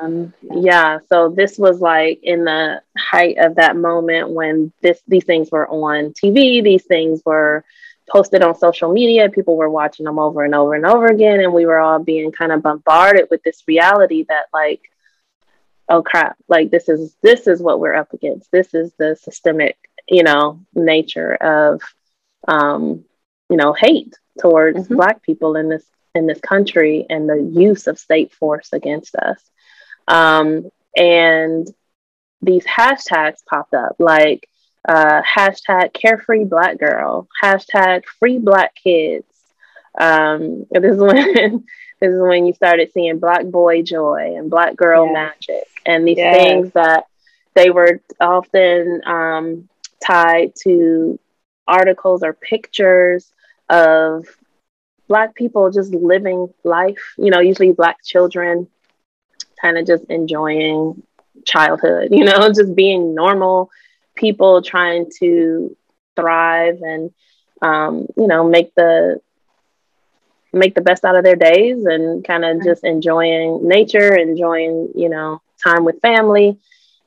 [0.00, 5.24] Um, yeah, so this was like in the height of that moment when this these
[5.24, 7.64] things were on TV, these things were
[8.10, 11.52] posted on social media, people were watching them over and over and over again, and
[11.52, 14.82] we were all being kind of bombarded with this reality that like,
[15.88, 18.50] oh crap, like this is this is what we're up against.
[18.50, 19.76] This is the systemic,
[20.08, 21.82] you know, nature of
[22.48, 23.04] um,
[23.48, 24.96] you know, hate towards mm-hmm.
[24.96, 29.40] black people in this in this country and the use of state force against us.
[30.08, 31.66] Um, and
[32.42, 34.48] these hashtags popped up like
[34.86, 39.26] uh, hashtag carefree black girl, hashtag free black kids.
[39.98, 41.64] Um, this is when
[42.00, 45.12] this is when you started seeing black boy joy and black girl yes.
[45.12, 46.36] magic and these yes.
[46.36, 47.06] things that
[47.54, 49.68] they were often um,
[50.04, 51.18] tied to
[51.68, 53.30] articles or pictures
[53.68, 54.26] of
[55.08, 58.66] black people just living life you know usually black children
[59.60, 61.02] kind of just enjoying
[61.44, 63.70] childhood you know just being normal
[64.14, 65.76] people trying to
[66.16, 67.10] thrive and
[67.62, 69.20] um, you know make the
[70.52, 75.08] make the best out of their days and kind of just enjoying nature enjoying you
[75.08, 76.58] know time with family.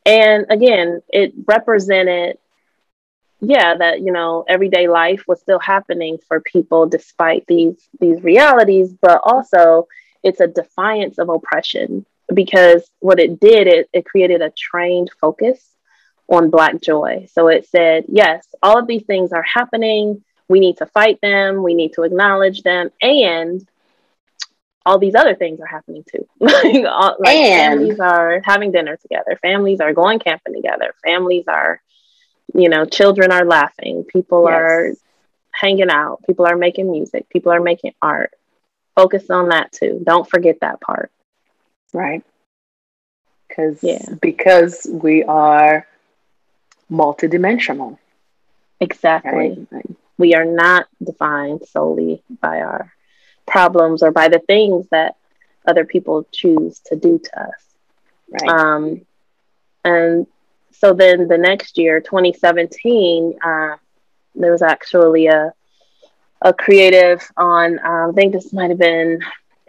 [0.06, 2.38] And again it represented
[3.48, 8.94] yeah that you know everyday life was still happening for people despite these these realities
[9.02, 9.88] but also
[10.24, 15.76] it's a defiance of oppression because what it did it, it created a trained focus
[16.28, 17.28] on black joy.
[17.32, 20.24] So it said yes all of these things are happening.
[20.48, 21.64] We need to fight them.
[21.64, 22.90] We need to acknowledge them.
[23.02, 23.68] And
[24.86, 26.28] all these other things are happening too.
[26.40, 29.38] Like, all, like and families are having dinner together.
[29.42, 30.94] Families are going camping together.
[31.04, 31.82] Families are
[32.54, 34.54] you know, children are laughing, people yes.
[34.54, 34.94] are
[35.52, 38.32] hanging out, people are making music, people are making art.
[38.96, 40.02] Focus on that too.
[40.04, 41.12] Don't forget that part.
[41.94, 42.24] Right.
[43.48, 44.06] Because yeah.
[44.22, 45.88] because we are
[46.92, 47.98] multidimensional.
[48.80, 49.68] Exactly.
[49.72, 49.86] Right?
[50.18, 52.94] We are not defined solely by our
[53.46, 55.16] problems or by the things that
[55.68, 57.66] other people choose to do to us.
[58.30, 58.50] Right.
[58.50, 59.06] Um,
[59.84, 60.28] and
[60.80, 63.76] so then the next year, 2017, uh,
[64.36, 65.54] there was actually a
[66.42, 69.20] a creative on um, I think this might have been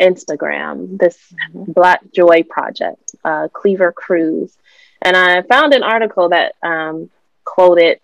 [0.00, 1.16] Instagram, this
[1.54, 4.56] Black Joy project, uh, Kleaver Cruz,
[5.00, 7.08] and I found an article that um,
[7.44, 8.00] quoted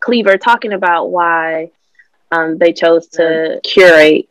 [0.00, 1.70] Kleaver talking about why
[2.32, 4.28] um, they chose to curate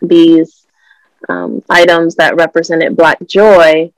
[0.00, 0.66] these
[1.28, 3.92] um, items that represented Black joy.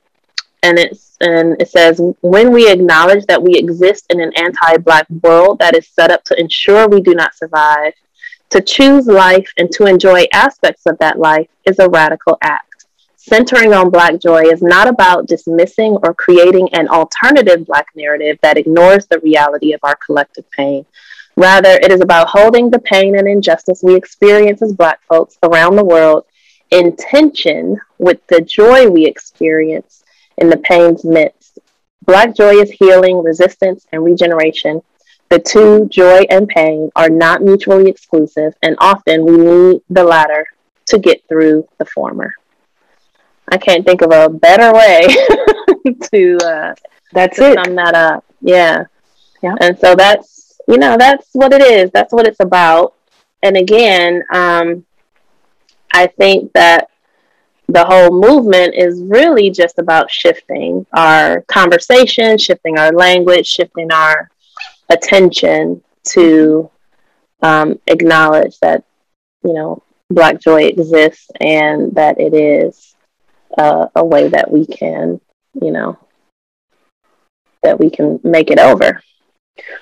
[0.63, 5.61] And it's and it says when we acknowledge that we exist in an anti-black world
[5.61, 7.95] that is set up to ensure we do not survive,
[8.51, 12.87] to choose life and to enjoy aspects of that life is a radical act.
[13.17, 18.59] Centering on Black joy is not about dismissing or creating an alternative Black narrative that
[18.59, 20.85] ignores the reality of our collective pain.
[21.37, 25.77] Rather, it is about holding the pain and injustice we experience as Black folks around
[25.77, 26.25] the world
[26.73, 30.02] in tension with the joy we experience
[30.43, 31.61] in the pain's midst.
[32.05, 34.83] Black joy is healing, resistance, and regeneration.
[35.31, 40.45] The two, joy and pain, are not mutually exclusive, and often we need the latter
[40.87, 42.35] to get through the former.
[43.51, 45.07] I can't think of a better way
[46.13, 46.75] to uh,
[47.13, 47.65] that's to it.
[47.65, 48.25] sum that up.
[48.41, 48.85] Yeah,
[49.43, 49.55] yeah.
[49.61, 51.91] And so that's you know that's what it is.
[51.93, 52.95] That's what it's about.
[53.45, 54.85] And again, um,
[55.93, 56.89] I think that
[57.69, 64.31] the whole movement is really just about shifting our conversation, shifting our language, shifting our
[64.91, 66.71] attention to
[67.43, 68.85] um, acknowledge that
[69.43, 72.95] you know black joy exists and that it is
[73.59, 75.21] uh, a way that we can
[75.61, 75.99] you know
[77.63, 79.03] that we can make it over.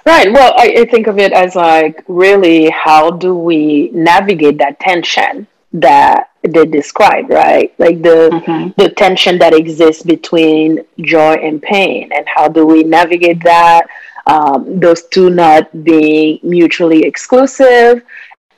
[0.05, 0.33] Right.
[0.33, 5.47] Well I, I think of it as like really how do we navigate that tension
[5.73, 8.71] that they describe right like the mm-hmm.
[8.83, 13.87] the tension that exists between joy and pain and how do we navigate that
[14.27, 18.03] um, those two not being mutually exclusive,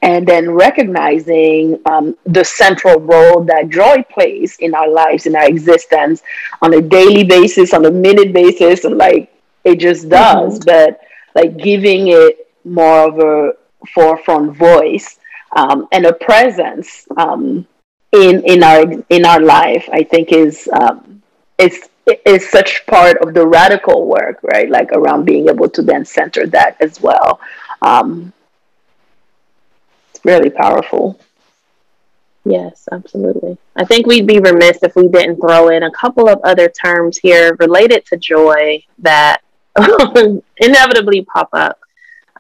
[0.03, 5.47] and then recognizing um, the central role that joy plays in our lives, in our
[5.47, 6.23] existence,
[6.61, 9.33] on a daily basis, on a minute basis, and like
[9.65, 10.59] it just does.
[10.59, 10.65] Mm-hmm.
[10.67, 11.01] But
[11.35, 13.53] like giving it more of a
[13.95, 15.19] forefront voice
[15.55, 17.67] um, and a presence um,
[18.13, 21.23] in in our in our life, I think is um,
[21.59, 21.89] is
[22.27, 24.69] is such part of the radical work, right?
[24.69, 27.41] Like around being able to then center that as well.
[27.81, 28.33] Um,
[30.11, 31.19] it's really powerful.
[32.45, 33.57] Yes, absolutely.
[33.77, 37.17] I think we'd be remiss if we didn't throw in a couple of other terms
[37.17, 39.43] here related to joy that
[40.57, 41.79] inevitably pop up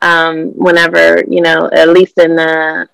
[0.02, 2.88] um, whenever, you know, at least in the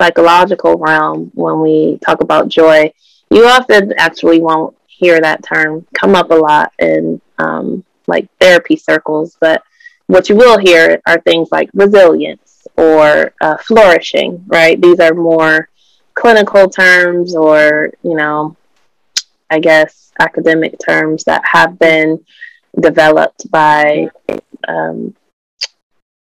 [0.00, 2.92] psychological realm, when we talk about joy.
[3.30, 8.76] You often actually won't hear that term come up a lot in um, like therapy
[8.76, 9.62] circles, but
[10.06, 14.80] what you will hear are things like resilience or uh, flourishing, right?
[14.80, 15.68] These are more
[16.14, 18.56] clinical terms or, you know,
[19.50, 22.24] I guess academic terms that have been
[22.80, 24.10] developed by
[24.66, 25.14] um,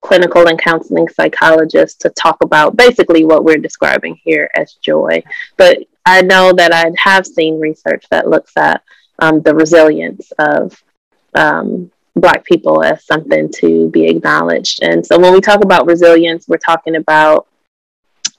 [0.01, 5.23] clinical and counseling psychologists to talk about basically what we're describing here as joy.
[5.57, 8.83] But I know that I have seen research that looks at
[9.19, 10.83] um, the resilience of
[11.35, 14.83] um, Black people as something to be acknowledged.
[14.83, 17.47] And so when we talk about resilience, we're talking about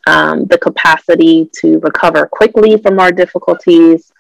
[0.07, 4.13] um, the capacity to recover quickly from our difficulties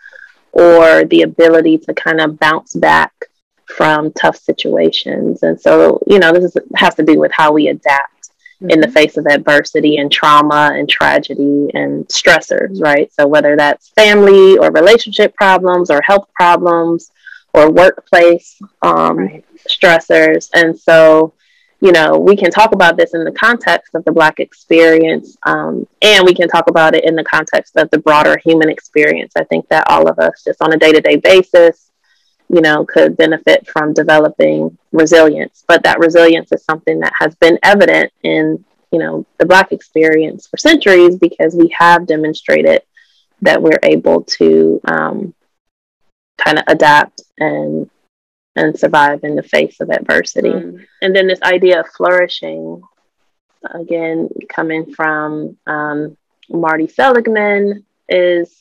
[0.53, 3.13] or the ability to kind of bounce back
[3.67, 5.43] from tough situations.
[5.43, 8.31] And so, you know, this is, has to do with how we adapt
[8.69, 13.13] in the face of adversity and trauma and tragedy and stressors, right?
[13.13, 17.11] So, whether that's family or relationship problems or health problems
[17.55, 19.45] or workplace um, right.
[19.69, 20.49] stressors.
[20.55, 21.35] And so,
[21.81, 25.87] you know, we can talk about this in the context of the Black experience, um,
[26.01, 29.33] and we can talk about it in the context of the broader human experience.
[29.37, 31.91] I think that all of us, just on a day to day basis,
[32.53, 35.65] you know, could benefit from developing resilience.
[35.67, 40.47] But that resilience is something that has been evident in, you know, the Black experience
[40.47, 42.83] for centuries because we have demonstrated
[43.41, 45.35] that we're able to um,
[46.37, 47.89] kind of adapt and
[48.55, 50.51] and survive in the face of adversity.
[50.51, 50.85] Mm.
[51.01, 52.83] And then this idea of flourishing,
[53.65, 56.19] again, coming from um,
[56.51, 58.55] Marty Seligman, is,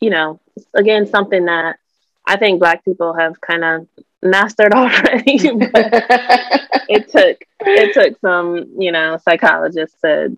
[0.00, 0.40] you know,
[0.74, 1.78] again, something that
[2.26, 3.88] I think Black people have kind of
[4.22, 5.36] mastered already.
[6.88, 10.36] it took it took some, you know, psychologists to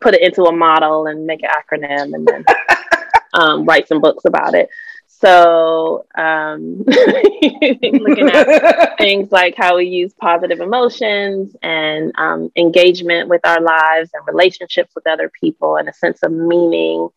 [0.00, 2.44] put it into a model and make an acronym and then
[3.34, 4.68] um, write some books about it.
[5.06, 13.42] So, um, looking at things like how we use positive emotions and um, engagement with
[13.44, 17.08] our lives and relationships with other people and a sense of meaning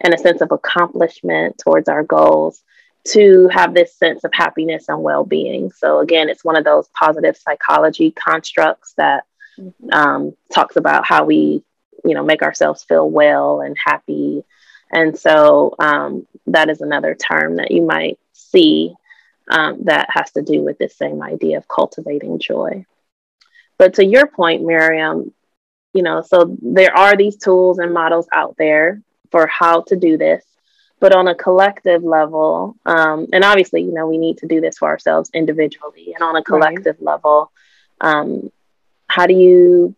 [0.00, 2.62] and a sense of accomplishment towards our goals
[3.08, 5.70] to have this sense of happiness and well being.
[5.70, 9.24] So, again, it's one of those positive psychology constructs that
[9.92, 11.62] um, talks about how we,
[12.04, 14.44] you know, make ourselves feel well and happy.
[14.90, 18.94] And so, um, that is another term that you might see
[19.50, 22.84] um, that has to do with this same idea of cultivating joy.
[23.78, 25.32] But to your point, Miriam,
[25.94, 30.18] you know, so there are these tools and models out there for how to do
[30.18, 30.44] this.
[31.00, 34.78] But on a collective level, um, and obviously, you know, we need to do this
[34.78, 37.12] for ourselves individually, and on a collective right.
[37.12, 37.52] level,
[38.00, 38.50] um,
[39.06, 39.94] how do you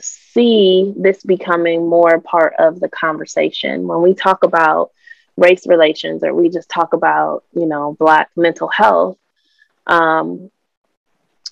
[0.00, 4.90] see this becoming more part of the conversation when we talk about
[5.36, 9.18] race relations or we just talk about you know black mental health
[9.86, 10.50] um,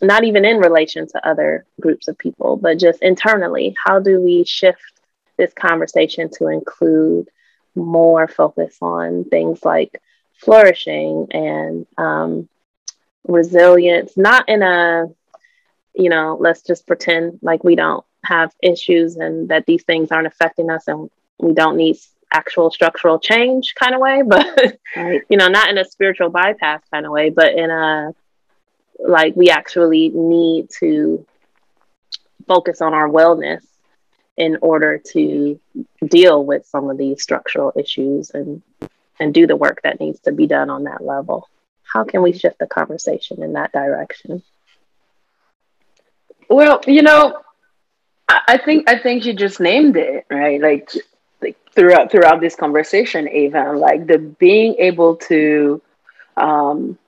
[0.01, 4.45] not even in relation to other groups of people but just internally how do we
[4.45, 4.81] shift
[5.37, 7.29] this conversation to include
[7.75, 10.01] more focus on things like
[10.35, 12.49] flourishing and um,
[13.27, 15.07] resilience not in a
[15.95, 20.27] you know let's just pretend like we don't have issues and that these things aren't
[20.27, 21.97] affecting us and we don't need
[22.33, 25.23] actual structural change kind of way, but right.
[25.29, 28.15] you know, not in a spiritual bypass kind of way, but in a
[28.99, 31.27] like we actually need to
[32.47, 33.65] focus on our wellness
[34.37, 35.61] in order to
[36.07, 38.63] deal with some of these structural issues and
[39.21, 41.49] and do the work that needs to be done on that level.
[41.85, 44.43] How can we shift the conversation in that direction?
[46.49, 47.43] Well, you know,
[48.29, 50.61] I think I think you just named it, right?
[50.61, 50.91] Like
[51.43, 55.83] like throughout throughout this conversation, even like the being able to
[56.37, 56.99] um,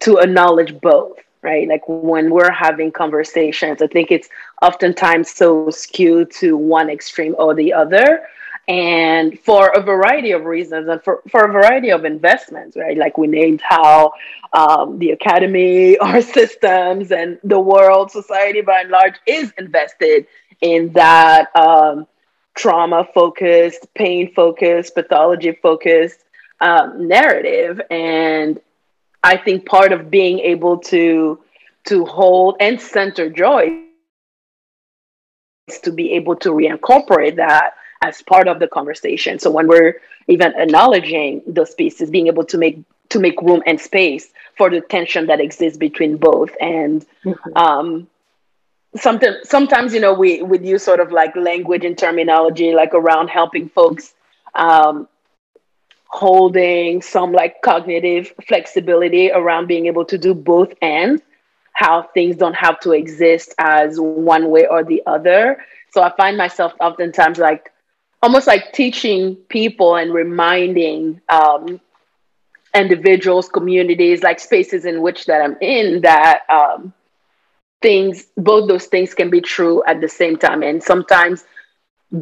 [0.00, 1.68] to acknowledge both, right?
[1.68, 4.28] Like when we're having conversations, I think it's
[4.62, 8.26] oftentimes so skewed to one extreme or the other.
[8.66, 12.96] And for a variety of reasons and for, for a variety of investments, right?
[12.96, 14.14] Like we named how
[14.54, 20.26] um, the academy, our systems, and the world, society by and large is invested
[20.62, 22.06] in that um,
[22.54, 26.24] trauma focused, pain focused, pathology focused
[26.60, 27.82] um, narrative.
[27.90, 28.58] And
[29.24, 31.40] I think part of being able to
[31.86, 33.84] to hold and center joy
[35.66, 37.72] is to be able to reincorporate that
[38.02, 39.38] as part of the conversation.
[39.38, 42.78] So when we're even acknowledging those pieces, being able to make
[43.10, 47.56] to make room and space for the tension that exists between both and mm-hmm.
[47.56, 48.06] um,
[48.96, 53.28] something sometimes you know we we use sort of like language and terminology like around
[53.28, 54.14] helping folks
[54.54, 55.08] um,
[56.14, 61.20] holding some like cognitive flexibility around being able to do both and
[61.72, 66.36] how things don't have to exist as one way or the other so i find
[66.36, 67.72] myself oftentimes like
[68.22, 71.80] almost like teaching people and reminding um,
[72.74, 76.94] individuals communities like spaces in which that i'm in that um,
[77.84, 80.62] things, both those things can be true at the same time.
[80.62, 81.44] And sometimes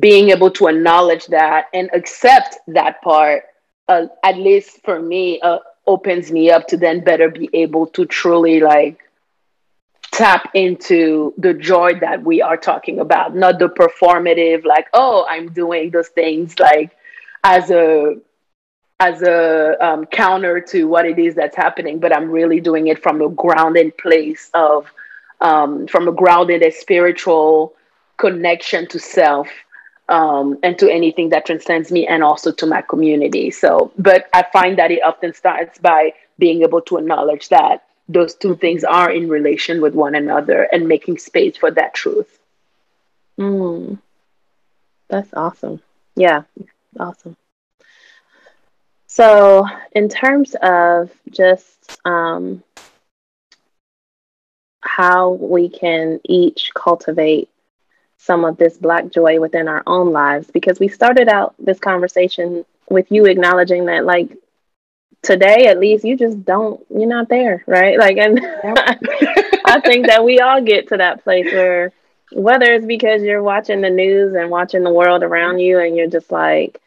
[0.00, 3.44] being able to acknowledge that and accept that part,
[3.88, 8.06] uh, at least for me, uh, opens me up to then better be able to
[8.06, 8.98] truly like
[10.12, 15.52] tap into the joy that we are talking about, not the performative, like, oh, I'm
[15.52, 16.92] doing those things like
[17.42, 18.16] as a
[19.00, 23.02] as a um, counter to what it is that's happening, but I'm really doing it
[23.02, 24.86] from a grounded place of
[25.40, 27.74] um, from a grounded, a spiritual
[28.16, 29.48] connection to self
[30.12, 33.50] um, and to anything that transcends me and also to my community.
[33.50, 38.34] So, but I find that it often starts by being able to acknowledge that those
[38.34, 42.38] two things are in relation with one another and making space for that truth.
[43.40, 43.98] Mm.
[45.08, 45.80] That's awesome.
[46.14, 46.42] Yeah,
[47.00, 47.36] awesome.
[49.06, 52.62] So, in terms of just um,
[54.82, 57.48] how we can each cultivate
[58.22, 60.50] some of this Black joy within our own lives.
[60.50, 64.36] Because we started out this conversation with you acknowledging that, like,
[65.22, 68.40] today at least you just don't you're not there right like and
[69.64, 71.92] i think that we all get to that place where
[72.32, 76.08] whether it's because you're watching the news and watching the world around you and you're
[76.08, 76.80] just like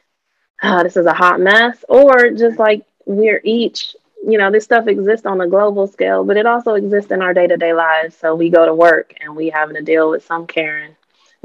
[0.64, 3.96] oh, this is a hot mess or just like we're each
[4.28, 7.34] you know this stuff exists on a global scale but it also exists in our
[7.34, 10.96] day-to-day lives so we go to work and we having to deal with some karen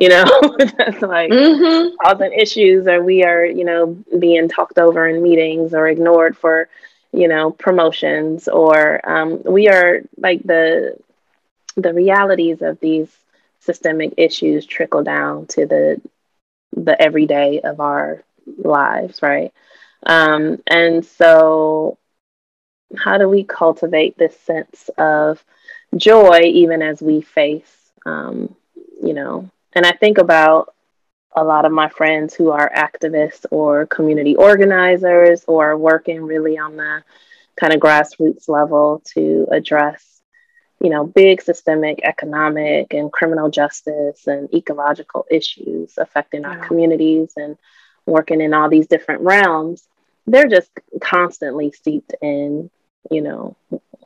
[0.01, 0.25] you know
[0.59, 1.95] that's like mm-hmm.
[2.03, 6.69] causing issues or we are you know being talked over in meetings or ignored for
[7.13, 10.97] you know promotions or um, we are like the
[11.77, 13.09] the realities of these
[13.61, 16.01] systemic issues trickle down to the
[16.73, 18.25] the everyday of our
[18.57, 19.53] lives right
[20.07, 21.99] um, and so
[22.97, 25.45] how do we cultivate this sense of
[25.95, 28.55] joy even as we face um,
[29.03, 30.75] you know and I think about
[31.35, 36.77] a lot of my friends who are activists or community organizers or working really on
[36.77, 37.03] the
[37.57, 40.23] kind of grassroots level to address
[40.81, 47.57] you know big systemic economic and criminal justice and ecological issues affecting our communities and
[48.07, 49.87] working in all these different realms.
[50.27, 52.71] They're just constantly steeped in
[53.11, 53.57] you know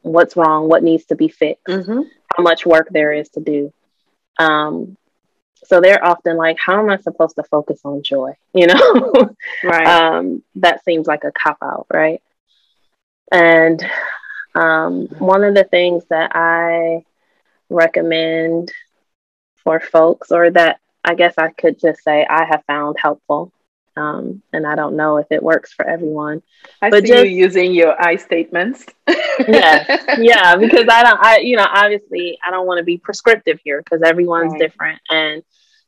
[0.02, 2.02] what's wrong what needs to be fixed mm-hmm.
[2.36, 3.72] how much work there is to do.
[4.38, 4.96] Um,
[5.64, 8.36] so they're often like, how am I supposed to focus on joy?
[8.54, 9.34] You know,
[9.64, 9.86] right.
[9.86, 12.22] Um, that seems like a cop out, right?
[13.32, 13.84] And
[14.54, 17.04] um, one of the things that I
[17.68, 18.72] recommend
[19.64, 23.50] for folks, or that I guess I could just say I have found helpful,
[23.96, 26.42] um, and I don't know if it works for everyone.
[26.82, 28.84] I but see just, you using your I statements.
[29.06, 33.60] yes, yeah, because I don't, I you know, obviously I don't want to be prescriptive
[33.62, 34.60] here because everyone's right.
[34.60, 35.42] different, and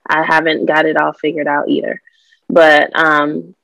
[0.07, 2.01] I haven't got it all figured out either.
[2.49, 3.55] But um,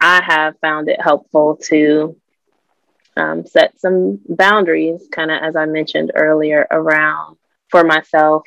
[0.00, 2.16] I have found it helpful to
[3.16, 7.36] um, set some boundaries, kind of as I mentioned earlier, around
[7.68, 8.44] for myself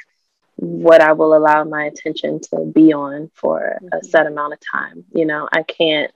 [0.61, 3.87] what I will allow my attention to be on for mm-hmm.
[3.93, 5.03] a set amount of time.
[5.11, 6.11] You know, I can't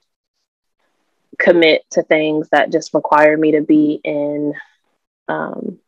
[1.40, 4.54] commit to things that just require me to be in
[5.28, 5.80] um,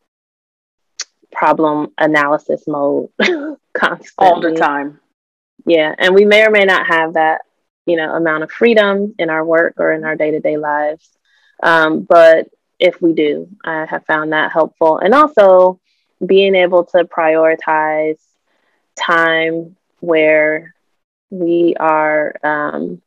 [1.31, 3.09] problem analysis mode
[3.73, 4.05] constantly.
[4.17, 4.99] All the time.
[5.65, 7.41] Yeah and we may or may not have that
[7.85, 11.07] you know amount of freedom in our work or in our day-to-day lives.
[11.61, 12.47] Um, but
[12.79, 14.97] if we do i have found that helpful.
[14.97, 15.79] And also
[16.25, 18.19] being able to prioritize
[18.97, 20.73] time where
[21.29, 23.01] we are um,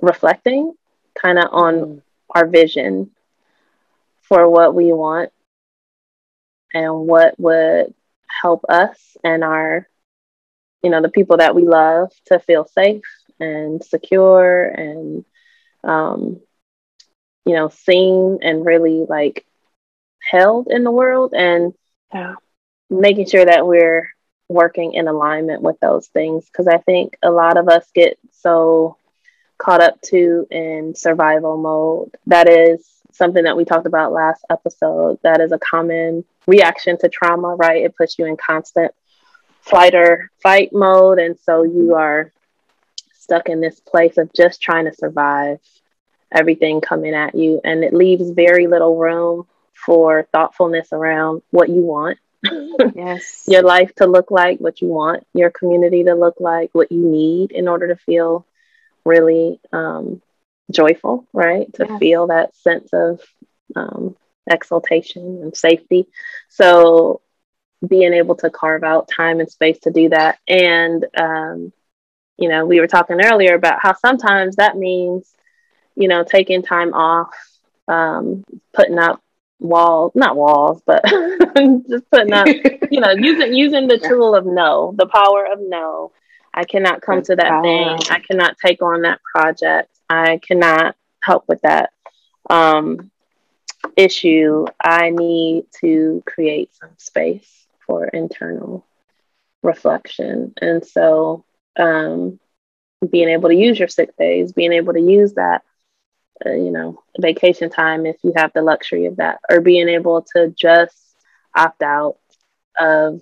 [0.00, 0.72] reflecting
[1.20, 2.02] kind of on mm.
[2.34, 3.10] our vision
[4.22, 5.32] for what we want
[6.72, 7.92] and what would
[8.42, 9.88] help us and our
[10.82, 13.02] you know the people that we love to feel safe
[13.38, 15.24] and secure and
[15.82, 16.40] um,
[17.44, 19.44] you know seen and really like
[20.22, 21.74] held in the world and
[22.14, 22.36] yeah.
[22.90, 24.10] Making sure that we're
[24.48, 28.96] working in alignment with those things because i think a lot of us get so
[29.58, 35.18] caught up to in survival mode that is something that we talked about last episode
[35.22, 38.92] that is a common reaction to trauma right it puts you in constant
[39.60, 41.18] flight or fight mode.
[41.18, 42.32] And so you are
[43.18, 45.58] stuck in this place of just trying to survive
[46.32, 47.60] everything coming at you.
[47.64, 52.18] And it leaves very little room for thoughtfulness around what you want.
[52.94, 53.44] Yes.
[53.46, 57.04] Your life to look like, what you want your community to look like, what you
[57.04, 58.46] need in order to feel
[59.04, 60.22] really um,
[60.70, 61.72] joyful, right?
[61.74, 61.98] To yes.
[61.98, 63.20] feel that sense of
[63.76, 64.16] um,
[64.46, 66.06] exaltation and safety.
[66.48, 67.20] So
[67.86, 70.38] being able to carve out time and space to do that.
[70.46, 71.72] And, um,
[72.36, 75.30] you know, we were talking earlier about how sometimes that means,
[75.94, 77.34] you know, taking time off,
[77.88, 79.22] um, putting up
[79.60, 81.04] walls, not walls, but
[81.88, 82.46] just putting up,
[82.90, 86.12] you know, using using the tool of no, the power of no.
[86.52, 87.98] I cannot come to that thing.
[88.10, 89.96] I cannot take on that project.
[90.08, 91.90] I cannot help with that.
[92.48, 93.12] Um,
[93.96, 98.84] issue, I need to create some space for internal
[99.62, 100.54] reflection.
[100.60, 101.44] And so,
[101.78, 102.40] um,
[103.08, 105.62] being able to use your sick days, being able to use that,
[106.44, 110.26] uh, you know, vacation time if you have the luxury of that, or being able
[110.34, 110.96] to just
[111.54, 112.16] opt out
[112.78, 113.20] of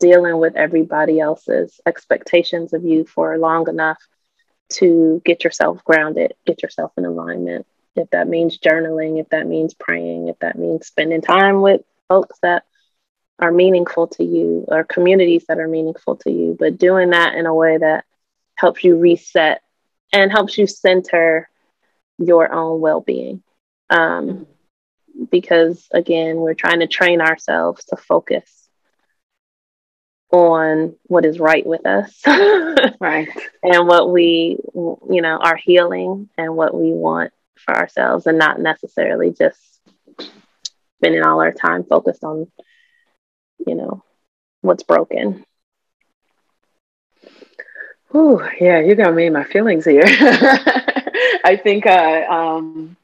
[0.00, 3.98] dealing with everybody else's expectations of you for long enough
[4.68, 7.66] to get yourself grounded, get yourself in alignment.
[7.94, 12.38] If that means journaling, if that means praying, if that means spending time with folks
[12.42, 12.64] that
[13.38, 17.46] are meaningful to you or communities that are meaningful to you, but doing that in
[17.46, 18.04] a way that
[18.56, 19.62] helps you reset
[20.12, 21.48] and helps you center
[22.18, 23.42] your own well-being
[23.90, 25.24] um, mm-hmm.
[25.30, 28.68] because again we're trying to train ourselves to focus
[30.32, 32.20] on what is right with us
[33.00, 33.28] right
[33.62, 38.60] and what we you know are healing and what we want for ourselves and not
[38.60, 39.60] necessarily just
[40.98, 42.50] spending all our time focused on
[43.66, 44.02] you know
[44.62, 45.44] what's broken
[48.14, 50.06] Ooh, yeah, you got me in my feelings here.
[51.46, 52.96] I think uh, um,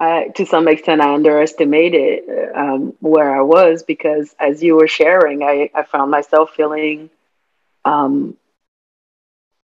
[0.00, 5.42] I, to some extent, I underestimated um, where I was because as you were sharing,
[5.42, 7.10] I, I found myself feeling
[7.84, 8.38] um,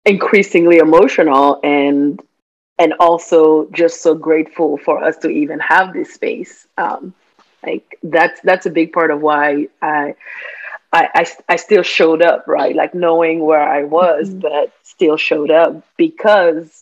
[0.05, 2.21] increasingly emotional and
[2.79, 6.65] and also just so grateful for us to even have this space.
[6.77, 7.13] Um,
[7.61, 10.15] like that's that's a big part of why I,
[10.93, 12.73] I I, I still showed up, right?
[12.73, 14.39] Like knowing where I was, mm-hmm.
[14.39, 16.80] but still showed up because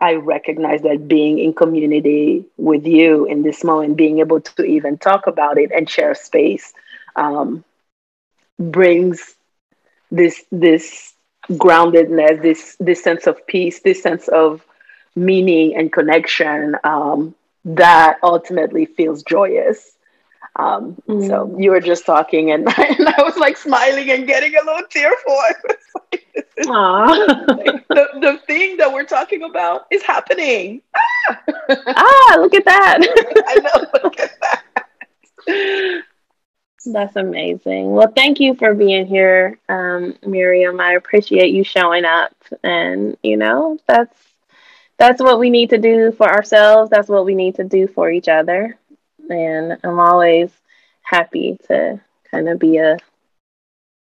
[0.00, 4.98] I recognize that being in community with you in this moment, being able to even
[4.98, 6.72] talk about it and share space,
[7.16, 7.64] um,
[8.58, 9.34] brings
[10.10, 11.14] this this
[11.50, 14.64] groundedness, this this sense of peace, this sense of
[15.14, 17.34] meaning and connection um,
[17.64, 19.92] that ultimately feels joyous.
[20.56, 21.26] Um, mm.
[21.26, 24.86] So you were just talking, and, and, I was like smiling and getting a little
[24.88, 25.32] tearful.
[25.32, 25.52] I
[26.12, 30.82] like, like, the, the thing that we're talking about is happening.
[30.94, 31.40] Ah,
[31.86, 32.98] ah look at that.
[33.46, 36.02] I know, look at that.
[36.86, 37.90] That's amazing.
[37.90, 40.80] Well, thank you for being here, um, Miriam.
[40.80, 44.16] I appreciate you showing up, and you know that's
[44.98, 46.90] that's what we need to do for ourselves.
[46.90, 48.78] That's what we need to do for each other.
[49.30, 50.50] And I'm always
[51.02, 52.00] happy to
[52.30, 52.98] kind of be a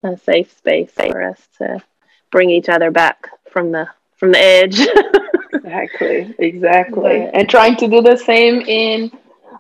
[0.04, 1.82] a safe space for us to
[2.30, 3.88] bring each other back from the
[4.18, 4.80] from the edge.
[5.54, 7.20] exactly, exactly.
[7.26, 9.12] But, and trying to do the same in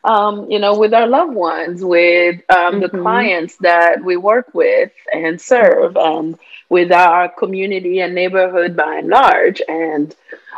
[0.04, 2.80] um, you know, with our loved ones, with um, mm-hmm.
[2.82, 6.38] the clients that we work with and serve, and
[6.70, 9.62] with our community and neighborhood by and large.
[9.68, 10.14] And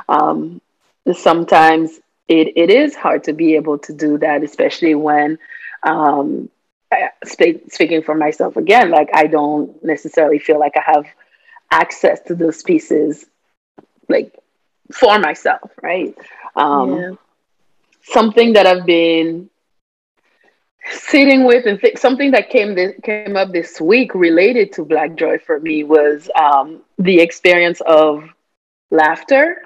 [0.10, 0.62] um,
[1.14, 5.38] sometimes it, it is hard to be able to do that, especially when
[5.84, 6.50] um,
[7.24, 11.06] speak, speaking for myself again, like I don't necessarily feel like I have
[11.72, 13.26] access to those pieces
[14.08, 14.38] like
[14.94, 16.16] for myself, right?
[16.56, 17.12] Um, yeah.
[18.04, 19.50] Something that I've been
[20.92, 25.16] sitting with and th- something that came this, came up this week related to Black
[25.16, 28.24] Joy for me was um, the experience of
[28.92, 29.64] laughter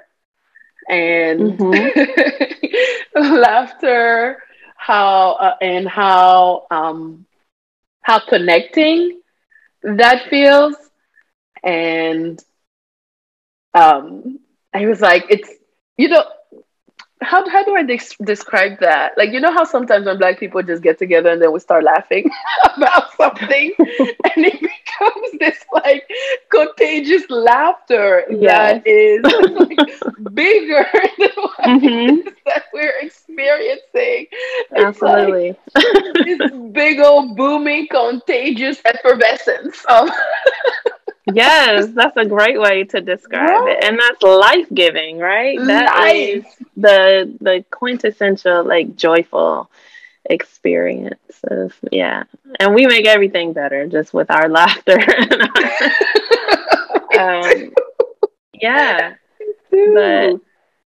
[0.90, 3.20] and mm-hmm.
[3.40, 4.42] laughter
[4.76, 7.26] how uh, and how um,
[8.02, 9.20] how connecting
[9.82, 10.74] that feels
[11.62, 12.42] and
[13.74, 14.40] um,
[14.74, 15.48] I was like, it's
[15.96, 16.24] you know,
[17.22, 19.12] how how do I de- describe that?
[19.16, 21.84] Like, you know how sometimes when black people just get together and then we start
[21.84, 22.30] laughing
[22.76, 26.08] about something, and it becomes this like
[26.50, 28.82] contagious laughter yes.
[28.84, 30.86] that is like, bigger
[31.18, 32.28] than what mm-hmm.
[32.46, 34.26] that we're experiencing.
[34.76, 40.08] Absolutely, like this big old booming contagious effervescence of
[41.32, 43.78] yes, that's a great way to describe right.
[43.78, 43.84] it.
[43.84, 45.58] And that's life giving, right?
[45.58, 46.14] That life.
[46.16, 46.44] is
[46.76, 49.70] the the quintessential like joyful
[50.24, 52.24] experience of yeah.
[52.58, 54.98] And we make everything better just with our laughter
[57.18, 57.72] um,
[58.54, 59.14] yeah.
[59.70, 60.40] But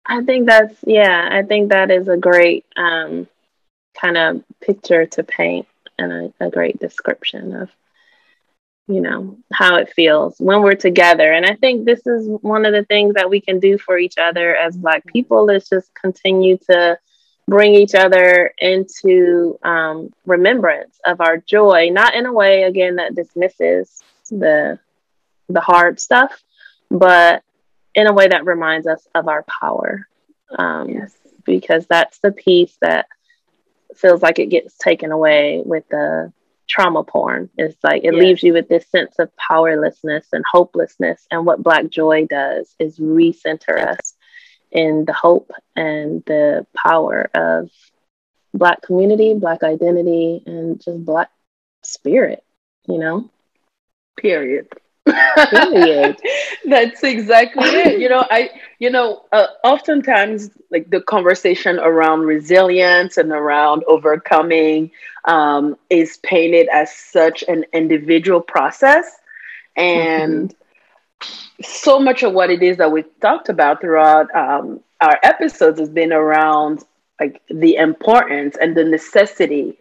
[0.05, 3.27] I think that's yeah, I think that is a great um,
[3.99, 5.67] kind of picture to paint
[5.97, 7.69] and a, a great description of
[8.87, 11.31] you know how it feels when we're together.
[11.31, 14.17] And i think this is one of the things that we can do for each
[14.17, 16.97] other as black people is just continue to
[17.47, 23.15] bring each other into um, remembrance of our joy not in a way again that
[23.15, 24.79] dismisses the
[25.49, 26.41] the hard stuff
[26.89, 27.43] but
[27.95, 30.07] in a way that reminds us of our power.
[30.57, 31.15] Um, yes.
[31.45, 33.07] because that's the piece that
[33.95, 36.31] feels like it gets taken away with the
[36.73, 37.49] trauma porn.
[37.55, 38.21] It's like it yes.
[38.21, 41.27] leaves you with this sense of powerlessness and hopelessness.
[41.29, 44.15] And what Black Joy does is recenter us
[44.71, 47.69] in the hope and the power of
[48.55, 51.29] Black community, Black identity, and just Black
[51.83, 52.43] spirit,
[52.87, 53.29] you know?
[54.17, 54.67] Period.
[56.65, 57.99] That's exactly it.
[57.99, 58.49] You know, I,
[58.79, 64.91] you know, uh, oftentimes like the conversation around resilience and around overcoming
[65.25, 69.05] um, is painted as such an individual process.
[69.75, 70.53] And
[71.19, 71.63] mm-hmm.
[71.63, 75.89] so much of what it is that we've talked about throughout um, our episodes has
[75.89, 76.83] been around
[77.19, 79.77] like the importance and the necessity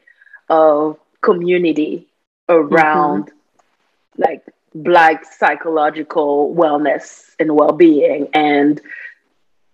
[0.49, 2.09] of community
[2.49, 4.23] around mm-hmm.
[4.23, 4.45] like
[4.75, 8.29] black psychological wellness and well-being.
[8.35, 8.81] And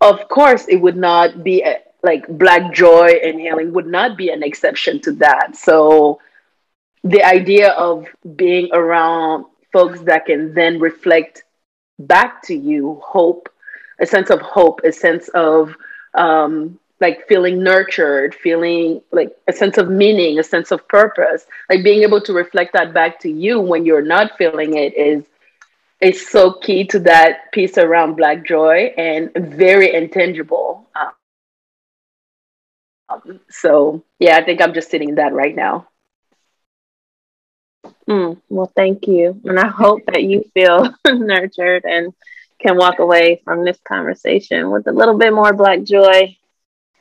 [0.00, 4.30] of course it would not be a, like black joy and healing would not be
[4.30, 5.56] an exception to that.
[5.56, 6.20] So
[7.04, 11.44] the idea of being around folks that can then reflect
[11.98, 13.48] back to you hope
[14.00, 15.74] a sense of hope a sense of
[16.14, 21.84] um, like feeling nurtured feeling like a sense of meaning a sense of purpose like
[21.84, 25.24] being able to reflect that back to you when you're not feeling it is
[26.00, 30.88] is so key to that piece around black joy and very intangible.
[30.94, 31.10] Um,
[33.50, 35.88] so yeah i think i'm just sitting in that right now.
[38.08, 39.40] Mm, well thank you.
[39.44, 42.12] And i hope that you feel nurtured and
[42.60, 46.36] can walk away from this conversation with a little bit more black joy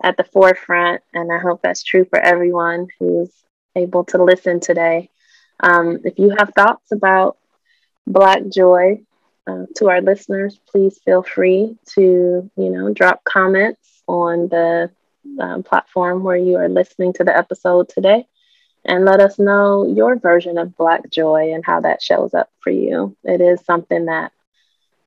[0.01, 1.01] at the forefront.
[1.13, 3.31] And I hope that's true for everyone who's
[3.75, 5.09] able to listen today.
[5.59, 7.37] Um, if you have thoughts about
[8.05, 9.01] Black Joy
[9.47, 14.91] uh, to our listeners, please feel free to, you know, drop comments on the
[15.41, 18.25] uh, platform where you are listening to the episode today
[18.85, 22.69] and let us know your version of Black Joy and how that shows up for
[22.69, 23.15] you.
[23.23, 24.31] It is something that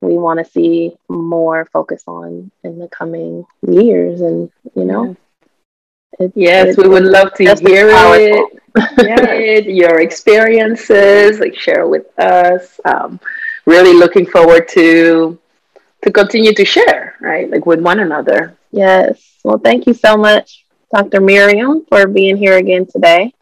[0.01, 5.17] we want to see more focus on in the coming years and you know.
[6.19, 9.67] It, yes it, we would love to hear it.
[9.67, 12.81] your experiences like share with us.
[12.85, 13.21] Um,
[13.67, 15.39] really looking forward to
[16.03, 18.57] to continue to share right like with one another.
[18.71, 19.39] Yes.
[19.45, 23.33] Well thank you so much dr miriam for being here again today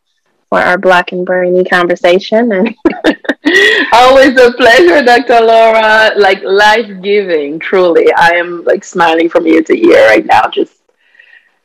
[0.51, 2.75] for our black and brainy conversation and
[3.93, 6.13] always a pleasure dr laura.
[6.17, 8.13] Like life-giving truly.
[8.17, 10.83] I am like smiling from ear to ear right now just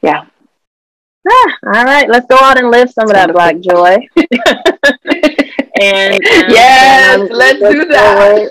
[0.02, 0.26] yeah.
[1.26, 2.10] Ah, all right.
[2.10, 3.98] Let's go out and live some of that black joy.
[5.82, 8.50] And um, yes um, let's do that.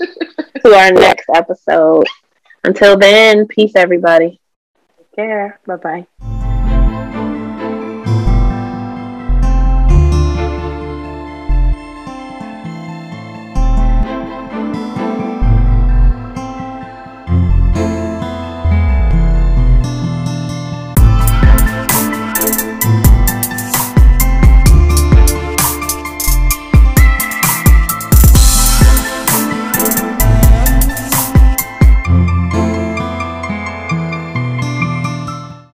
[0.64, 2.06] to our next episode.
[2.64, 4.40] Until then peace everybody.
[4.98, 5.60] Take care.
[5.66, 6.41] Bye-bye